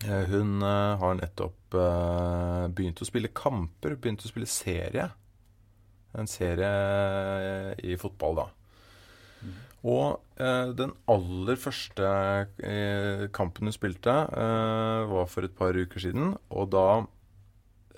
[0.00, 1.76] hun har nettopp
[2.76, 5.06] begynt å spille kamper, begynt å spille serie
[6.18, 8.46] en serie i fotball, da.
[9.40, 9.54] Mm.
[9.90, 12.10] Og eh, den aller første
[12.66, 16.34] eh, kampen hun spilte, eh, var for et par uker siden.
[16.50, 16.86] Og da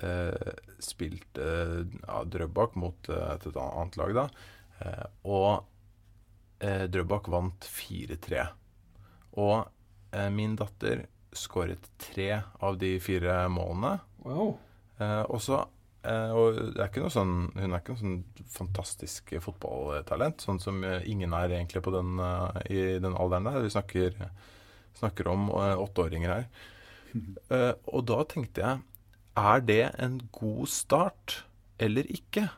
[0.03, 1.47] eh, spilte
[2.07, 4.27] ja, Drøbak mot eh, et annet lag, da.
[4.83, 5.69] Eh, og
[6.63, 8.45] Drøbak vant 4-3.
[9.43, 9.65] Og
[10.31, 11.01] min datter
[11.35, 12.29] skåret tre
[12.63, 13.97] av de fire målene.
[14.23, 14.53] Wow.
[15.03, 15.65] og så
[16.07, 21.83] og er sånn, hun er ikke noe sånn fantastisk fotballtalent, sånn som ingen er egentlig
[21.83, 22.15] på den,
[22.71, 23.59] i den alderen der.
[23.67, 24.23] Vi snakker,
[25.01, 26.49] snakker om åtteåringer her.
[27.91, 28.87] og da tenkte jeg
[29.39, 31.45] Er det en god start
[31.81, 32.49] eller ikke?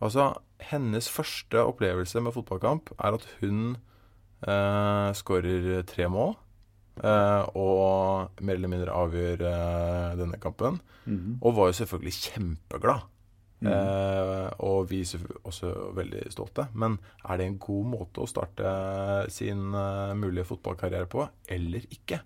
[0.00, 3.76] Altså, hennes første opplevelse med fotballkamp er at hun
[4.46, 6.36] eh, skårer tre mål.
[6.98, 10.80] Eh, og mer eller mindre avgjør eh, denne kampen.
[11.06, 11.38] Mm.
[11.40, 13.06] Og var jo selvfølgelig kjempeglad.
[13.06, 13.16] Mm
[14.62, 16.68] og vi er også veldig stolte.
[16.78, 16.94] Men
[17.26, 18.70] er det en god måte å starte
[19.34, 19.72] sin
[20.14, 22.20] mulige fotballkarriere på, eller ikke?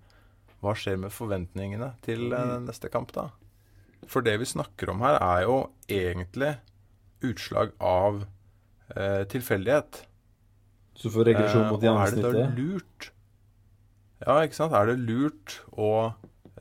[0.63, 2.69] Hva skjer med forventningene til mm.
[2.69, 3.29] neste kamp, da?
[4.07, 5.57] For det vi snakker om her, er jo
[5.91, 6.55] egentlig
[7.23, 8.23] utslag av
[9.31, 10.03] tilfeldighet.
[10.99, 12.27] Så for regresjon mot gjennomsnittet?
[12.27, 13.07] er det da lurt
[14.23, 14.75] ja, ikke sant.
[14.75, 15.91] Er det lurt å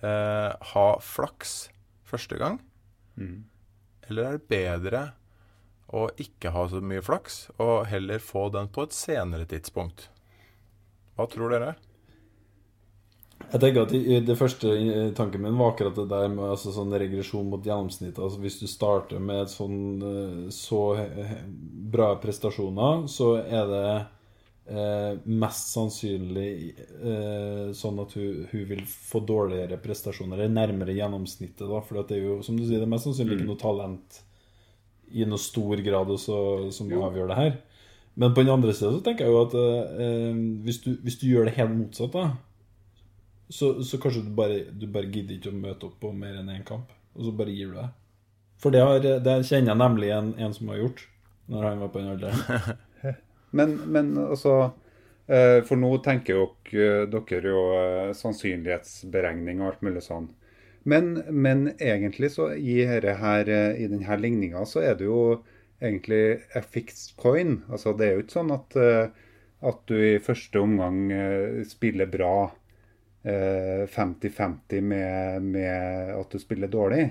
[0.03, 1.69] eh, ha flaks
[2.09, 2.59] første gang?
[3.15, 3.45] Mm.
[4.09, 5.03] Eller er det bedre
[5.93, 10.09] å ikke ha så mye flaks, og heller få den på et senere tidspunkt?
[11.15, 11.75] Hva tror dere?
[13.51, 13.93] Jeg tenker at
[14.27, 14.73] Det første
[15.19, 18.21] tanken min var akkurat det der med altså, sånn regresjon mot gjennomsnittet.
[18.23, 19.79] Altså, hvis du starter med sånn,
[20.09, 20.83] eh, så
[21.93, 23.87] bra prestasjoner, så er det
[24.67, 31.67] eh, mest sannsynlig eh, sånn at hun, hun, vil få dårligere prestasjoner, eller nærmere gjennomsnittet.
[31.67, 33.53] da, For det er jo, som du sier, det er mest sannsynlig ikke mm.
[33.53, 34.23] noe talent
[35.13, 36.37] i noe stor grad også,
[36.73, 37.03] som jo.
[37.05, 37.53] avgjør det her.
[38.15, 41.29] Men på den andre siden så tenker jeg jo at eh, hvis, du, hvis, du,
[41.31, 42.33] gjør det helt motsatt, da,
[43.49, 46.53] så, så kanskje du bare, du bare gidder ikke å møte opp på mer enn
[46.53, 47.91] én kamp, og så bare gir du deg.
[48.63, 51.05] For det, har, det kjenner jeg nemlig en, en som har gjort,
[51.51, 52.79] når han var på den alderen.
[53.53, 54.53] Men, men altså
[55.29, 56.45] eh, For nå tenker jo
[57.13, 60.31] dere jo eh, sannsynlighetsberegning og alt mulig sånn.
[60.89, 65.43] Men, men egentlig så i, her, eh, i denne ligninga så er det jo
[65.85, 67.59] egentlig a fixed coin.
[67.69, 68.79] Altså det er jo ikke sånn at,
[69.69, 71.13] at du i første omgang
[71.69, 72.35] spiller bra
[73.23, 77.05] 50-50 med, med at du spiller dårlig.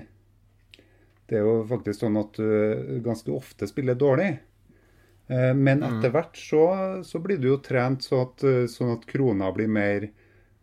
[1.24, 4.34] Det er jo faktisk sånn at du ganske ofte spiller dårlig.
[5.32, 5.88] Eh, men mm.
[5.88, 6.64] etter hvert så,
[7.06, 10.08] så, blir du jo trent sånn at, eh, sånn at krona blir mer,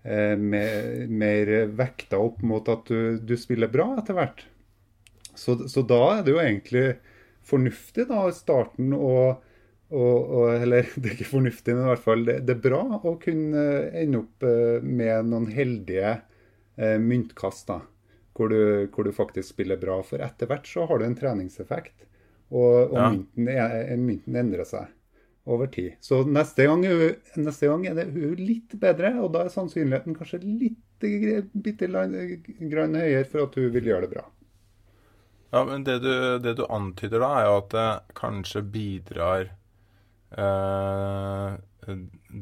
[0.03, 4.45] eh, mer, mer vekta opp mot at du, du spiller bra etter hvert.
[5.33, 6.87] Så, så, da er det jo egentlig
[7.47, 9.39] fornuftig da i starten å
[9.89, 13.63] Eller det er ikke fornuftig, men i hvert fall det, det er bra å kunne
[13.89, 14.45] ende opp
[14.85, 16.19] med noen heldige
[16.77, 17.67] myntkast.
[17.71, 17.81] da,
[18.39, 19.99] hvor du, hvor du faktisk spiller bra.
[20.05, 22.05] For etter hvert så har du en treningseffekt.
[22.49, 23.09] Og, og ja.
[23.13, 24.87] mynten, er, mynten, endrer seg
[25.49, 25.97] over tid.
[26.01, 30.41] Så neste gang, neste gang er det hun litt bedre, og da er sannsynligheten kanskje
[30.45, 34.25] litt bitte grann høyere for at hun vil gjøre det bra.
[35.49, 36.11] Ja, men det du,
[36.43, 37.87] det du antyder da, er jo at det
[38.19, 39.55] kanskje bidrar eh,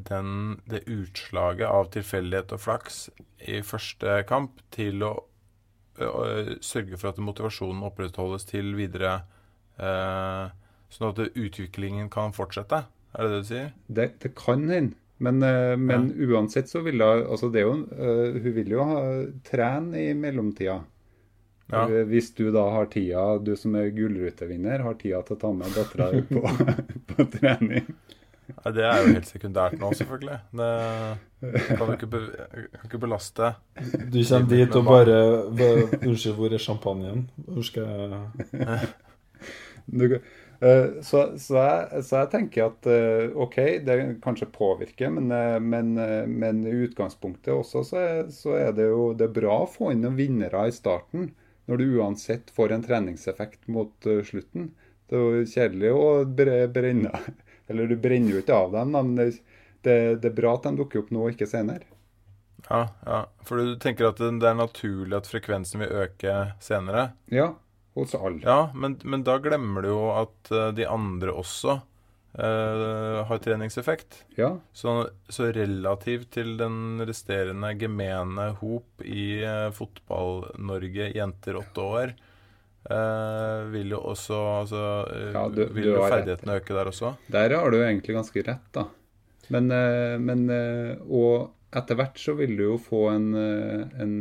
[0.09, 0.31] den,
[0.67, 2.97] det utslaget av tilfeldighet og flaks
[3.47, 5.13] i første kamp til å,
[6.03, 6.25] å
[6.59, 9.21] sørge for at motivasjonen opprettholdes til videre
[9.77, 10.45] Eh,
[10.89, 12.85] sånn at utviklingen kan fortsette?
[13.13, 13.67] Er det det du sier?
[13.87, 14.97] Det, det kan hende.
[15.23, 16.29] Men, eh, men ja.
[16.37, 18.99] uansett så vil hun altså det Hun vil jo ha,
[19.45, 20.81] trene i mellomtida.
[21.67, 21.83] Ja.
[22.07, 25.73] Hvis du da har tida, du som er gullrutevinner, har tida til å ta med
[25.75, 26.39] dattera di på,
[27.09, 27.89] på, trening.
[28.47, 30.37] Nei, det er jo helt sekundært nå, selvfølgelig.
[30.55, 32.21] Det kan jo ikke, be,
[32.71, 33.49] kan ikke belaste.
[34.07, 35.17] Du kommer dit og bare
[35.51, 37.25] Unnskyld, hvor er champagnen?
[37.49, 38.85] Hvor skal jeg
[39.87, 45.31] du, uh, så, så, jeg, så, jeg, tenker at uh, OK, det kanskje påvirker, men,
[45.63, 45.93] men,
[46.27, 49.91] men, i utgangspunktet også så er, så er, det jo det er bra å få
[49.93, 51.29] inn noen vinnere i starten.
[51.67, 54.69] Når du uansett får en treningseffekt mot slutten.
[55.07, 56.07] Det er jo kjedelig å
[56.39, 57.11] bre- brenne
[57.67, 59.25] Eller du brenner jo ikke av dem, men det,
[59.83, 61.83] det, det er bra at de dukker opp nå ikke senere.
[62.69, 63.19] Ja, ja.
[63.47, 67.09] For du tenker at det det er naturlig at frekvensen vil øke senere?
[67.31, 67.49] Ja,
[67.95, 68.41] hos alle.
[68.43, 71.79] Ja, men, men da glemmer du jo at eh, de andre også
[72.37, 74.23] eh, har treningseffekt.
[74.37, 82.13] Ja, Så, så relativt til den resterende gemene hop i uh, Fotball-Norge, jenter åtte år,
[82.91, 84.83] uh, vil jo også altså,
[85.33, 87.15] Ja, du- Vil jo ferdighetene øke der også?
[87.33, 88.85] Der har du egentlig ganske rett, da.
[89.49, 89.67] Men,
[90.25, 90.41] men
[91.07, 94.15] Og etter hvert så vil du jo få en, en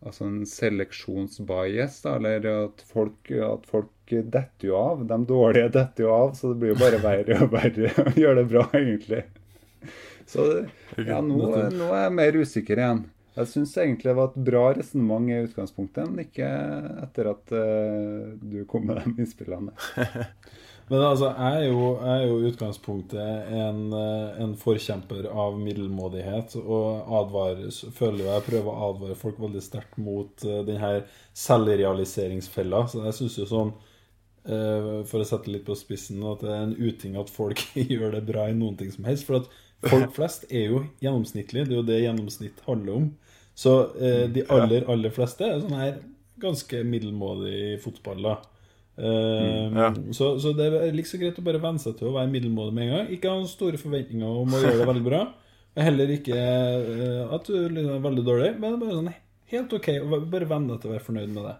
[0.00, 5.04] Altså en seleksjonsbias, da, eller at folk, at folk detter jo av.
[5.08, 8.38] De dårlige detter jo av, så det blir jo bare verre og verre å gjøre
[8.40, 9.22] det bra, egentlig.
[10.30, 10.46] Så
[10.96, 11.40] ja, nå,
[11.74, 13.04] nå er jeg mer usikker igjen.
[13.36, 16.48] Jeg syns egentlig det var et bra resonnement i utgangspunktet, men ikke
[17.04, 19.76] etter at uh, du kom med de innspillene.
[20.90, 26.56] Men altså, jeg er jo, jeg er jo utgangspunktet en, eh, en forkjemper av middelmådighet,
[26.64, 31.04] og advarer, føler jo jeg prøver å advare folk veldig sterkt mot uh, den her
[31.38, 32.82] selvrealiseringsfella.
[32.90, 33.72] Så jeg syns jo sånn,
[34.50, 37.62] eh, for å sette litt på spissen, at det er en uting at folk
[37.94, 39.30] gjør det bra i noen ting som helst.
[39.30, 43.10] For at folk flest er jo gjennomsnittlige, det er jo det gjennomsnitt handler om.
[43.54, 46.00] Så eh, de aller, aller fleste er sånn her
[46.42, 47.86] ganske middelmådig fotballer.
[47.86, 48.59] fotball, da.
[48.98, 49.90] Eh, ja.
[50.12, 52.74] så, så det er like så greit å bare venne seg til å være middelmådig
[52.76, 53.08] med en gang.
[53.16, 55.24] Ikke ha store forventninger om å gjøre det veldig bra.
[55.80, 59.12] Heller ikke eh, at du er veldig dårlig, men bare sånn
[59.54, 59.90] helt OK.
[60.02, 61.56] Og bare venn deg til å være fornøyd med det.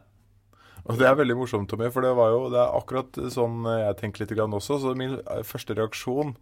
[0.91, 3.99] Og Det er veldig morsomt, Tommy, for det var jo det er akkurat sånn jeg
[4.01, 4.81] tenker litt grann også.
[4.83, 6.35] Så min første reaksjon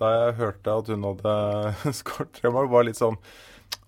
[0.00, 3.18] da jeg hørte at hun hadde skåret tre mål, var litt sånn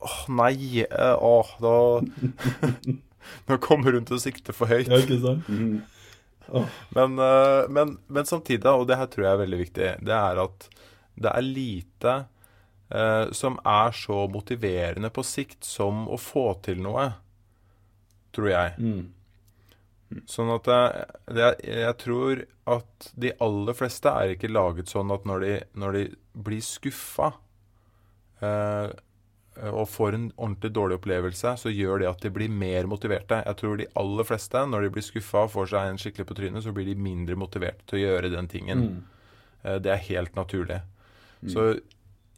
[0.03, 0.83] Åh, nei.
[0.85, 1.77] eh, Åh, da
[3.49, 4.91] Nå kommer hun til å sikte for høyt.
[4.91, 5.49] Ja, ikke sant?
[6.97, 10.41] Men, eh, men, men samtidig, og det her tror jeg er veldig viktig, det er
[10.43, 10.69] at
[11.23, 12.15] det er lite
[12.93, 17.09] eh, som er så motiverende på sikt som å få til noe,
[18.33, 18.75] tror jeg.
[18.81, 20.23] Mm.
[20.29, 25.25] Sånn at jeg, det, jeg tror at de aller fleste er ikke laget sånn at
[25.29, 26.03] når de, når de
[26.45, 27.33] blir skuffa
[28.45, 28.93] eh,
[29.69, 33.43] og får en ordentlig dårlig opplevelse, så gjør det at de blir mer motiverte.
[33.45, 36.37] Jeg tror de aller fleste, når de blir skuffa og får seg en skikkelig på
[36.39, 38.87] trynet, så blir de mindre motiverte til å gjøre den tingen.
[38.87, 39.03] Mm.
[39.85, 40.81] det er helt naturlig.
[41.53, 41.67] Så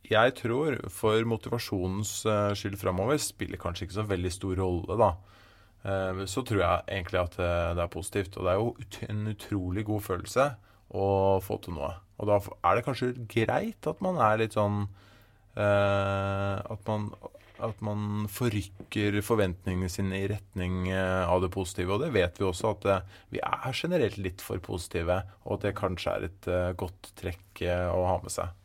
[0.05, 5.11] jeg tror for motivasjonens eh, skyld framover spiller kanskje ikke så veldig stor rolle, da.
[5.85, 8.37] Eh, så tror jeg egentlig at eh, det er positivt.
[8.37, 10.49] Og det er jo en utrolig god følelse
[10.95, 11.09] å
[11.45, 11.95] få til noe.
[12.21, 15.01] Og da er det kanskje greit at man er litt sånn eh,
[15.55, 17.11] at, man,
[17.63, 21.95] at man forrykker forventningene sine i retning eh, av det positive.
[21.95, 25.69] Og det vet vi også, at eh, vi er generelt litt for positive, og at
[25.69, 28.61] det kanskje er et eh, godt trekk eh, å ha med seg.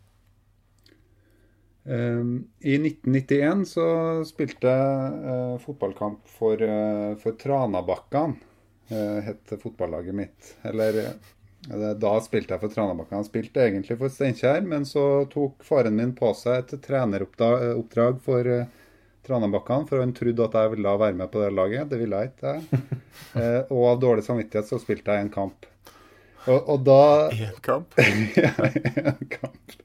[1.89, 3.87] Um, I 1991 så
[4.27, 6.61] spilte jeg eh, fotballkamp for,
[7.21, 8.37] for Tranabakkan,
[8.89, 10.47] het fotballaget mitt.
[10.65, 11.33] Eller eh,
[11.69, 13.19] da spilte jeg for Tranabakken.
[13.19, 18.49] Han spilte egentlig for Steinkjer, men så tok faren min på seg et treneroppdrag for
[19.27, 21.89] Tranabakken, for han trodde at jeg ville være med på det laget.
[21.91, 22.55] Det ville jeg ikke.
[22.55, 22.85] jeg.
[23.37, 25.65] Eh, og av dårlig samvittighet så spilte jeg en kamp.
[26.47, 27.93] Og, og da Én kamp.
[28.39, 29.75] ja, en kamp.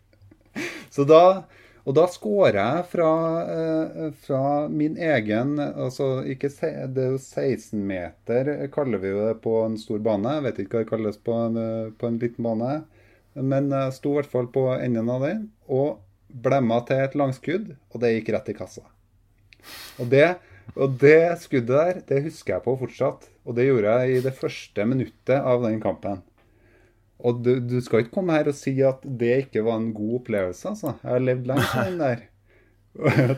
[0.95, 1.43] Så da
[1.85, 3.11] Og da scorer jeg fra,
[3.45, 9.43] eh, fra min egen altså ikke, Det er jo 16 meter, kaller vi jo det
[9.43, 10.33] på en stor bane.
[10.39, 12.85] Jeg vet ikke hva det kalles på en, eh, på en liten bane.
[13.35, 17.77] Men jeg sto i hvert fall på enden av den og blemma til et langskudd,
[17.93, 18.83] og det gikk rett i kassa.
[20.01, 20.39] Og det,
[20.75, 23.29] og det skuddet der, det husker jeg på fortsatt.
[23.45, 26.23] Og det gjorde jeg i det første minuttet av den kampen.
[27.23, 30.17] Og du, du skal ikke komme her og si at det ikke var en god
[30.23, 30.97] opplevelse, altså.
[31.03, 32.27] Jeg har levd lenge med den der.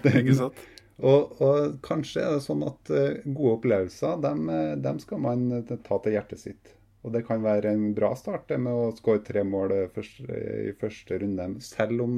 [0.00, 0.64] det er Ikke sant?
[0.96, 5.44] Og, og kanskje er det sånn at eh, gode opplevelser, dem, eh, dem skal man
[5.58, 6.72] eh, ta til hjertet sitt.
[7.04, 10.72] Og det kan være en bra start det med å skåre tre mål først, i
[10.80, 12.16] første runde, selv om,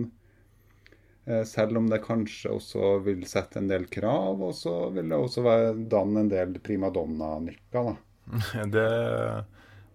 [1.45, 5.45] selv om det kanskje også vil sette en del krav, og så vil det også
[5.45, 7.99] være danne en del primadonna-nykker, da.
[8.79, 8.87] Det,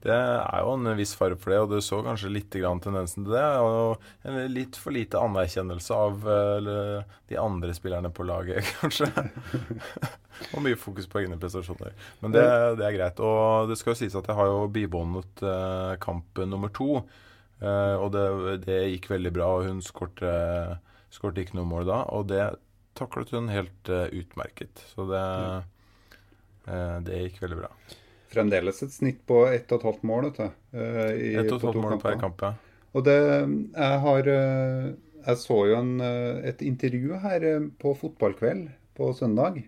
[0.04, 3.24] det er jo en viss fare for det, og du så kanskje litt grann tendensen
[3.24, 3.46] til det.
[3.64, 6.28] Og en litt for lite anerkjennelse av
[7.32, 9.08] de andre spillerne på laget, kanskje.
[10.52, 11.96] og mye fokus på egne prestasjoner.
[12.20, 12.46] Men det,
[12.82, 13.24] det er greit.
[13.24, 17.04] Og det skal jo sies at jeg har jo bibåndet eh, kamp nummer to.
[17.64, 18.28] Eh, og det,
[18.68, 20.34] det gikk veldig bra, og hun skårte
[21.14, 22.00] skårte ikke noe mål da.
[22.16, 22.44] Og det
[22.98, 24.86] taklet hun helt eh, utmerket.
[24.94, 25.26] Så det,
[26.68, 27.74] eh, det gikk veldig bra.
[28.34, 30.32] Fremdeles et snitt på 1,5 mål.
[30.32, 30.78] vet du.
[30.80, 32.20] eh, i- et og et halvt mål per kamper.
[32.20, 32.54] kamp, ja.
[32.94, 33.18] Og det
[33.76, 34.94] Jeg har eh,
[35.26, 39.64] Jeg så jo en, eh, et intervju her eh, på fotballkveld på søndag.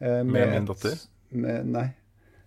[0.00, 0.98] eh, Med min datter?
[1.30, 1.86] Med, nei.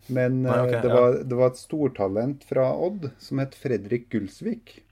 [0.09, 0.95] Men Nei, okay, eh, det, ja.
[1.01, 4.83] var, det var et stortalent fra Odd som het Fredrik Gulsvik.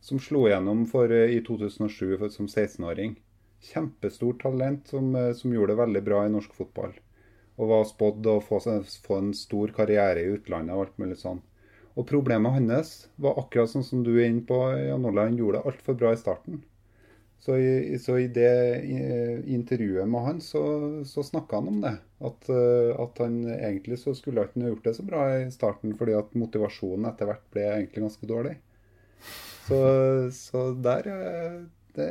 [0.00, 3.16] Som slo gjennom for, eh, i 2007 for, som 16-åring.
[3.60, 6.92] Kjempestort talent som, eh, som gjorde det veldig bra i norsk fotball.
[7.60, 8.58] Og var spådd å få,
[9.04, 11.42] få en stor karriere i utlandet og alt mulig sånn.
[11.98, 15.26] Og problemet hans var akkurat sånn som du er inne på, Jan Ola.
[15.28, 16.62] Han gjorde det altfor bra i starten.
[17.40, 18.52] Så i, så i det
[19.48, 20.62] intervjuet med han, så,
[21.08, 21.94] så snakka han om det.
[22.20, 25.94] At, eh, at han egentlig så skulle han ha gjort det så bra i starten,
[25.96, 28.58] fordi at motivasjonen etter hvert ble egentlig ganske dårlig.
[29.70, 29.80] Så,
[30.36, 31.56] så der eh,
[31.96, 32.10] det,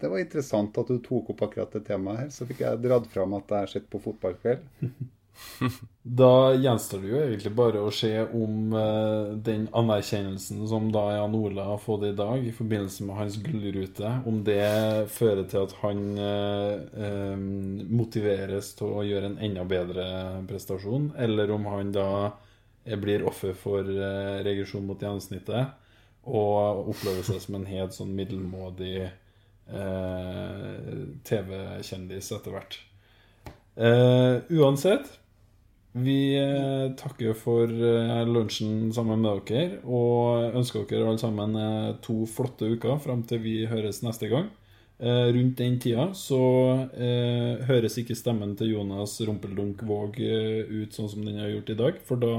[0.00, 2.30] det var interessant at du tok opp akkurat det temaet her.
[2.34, 4.64] Så fikk jeg dratt fram at jeg har sett på fotballkveld.
[6.02, 11.34] Da gjenstår det jo egentlig bare å se om eh, den anerkjennelsen som da Jan
[11.34, 14.60] Ola har fått i dag i forbindelse med hans gullrute, om det
[15.14, 17.46] fører til at han eh, eh,
[17.98, 20.06] motiveres til å gjøre en enda bedre
[20.50, 25.80] prestasjon, eller om han da eh, blir offer for eh, regresjon mot gjennomsnittet
[26.24, 29.08] og opplever seg som en helt sånn middelmådig
[31.24, 32.76] TV-kjendis etter hvert.
[33.74, 35.08] Eh, uansett,
[35.94, 41.94] vi eh, takker for eh, lunsjen sammen med dere, og ønsker dere alle sammen eh,
[42.02, 44.48] to flotte uker fram til vi høres neste gang.
[44.98, 46.40] Eh, rundt den tida så
[46.94, 51.70] eh, høres ikke stemmen til Jonas Rumpeldunk Våg eh, ut sånn som den har gjort
[51.74, 52.36] i dag, for da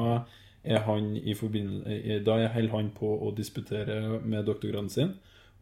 [0.66, 5.16] er han i eh, Da holder han på å disputere med doktorgraden sin,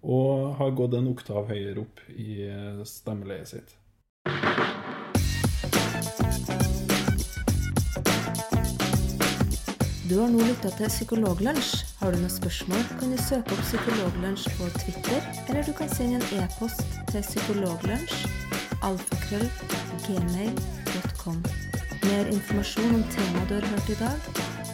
[0.04, 3.78] og har gått en oktav høyere opp i eh, stemmeleiet sitt.
[10.14, 11.72] Du har nå lytta til Psykologlunsj.
[12.04, 16.20] Har du noen spørsmål, kan du søke opp Psykologlunsj på Twitter, eller du kan sende
[16.20, 18.28] en e-post til psykologlunsj
[18.84, 19.48] alfakrøll
[20.06, 21.40] gmail.com.
[22.04, 24.30] Mer informasjon om temaet du har hørt i dag,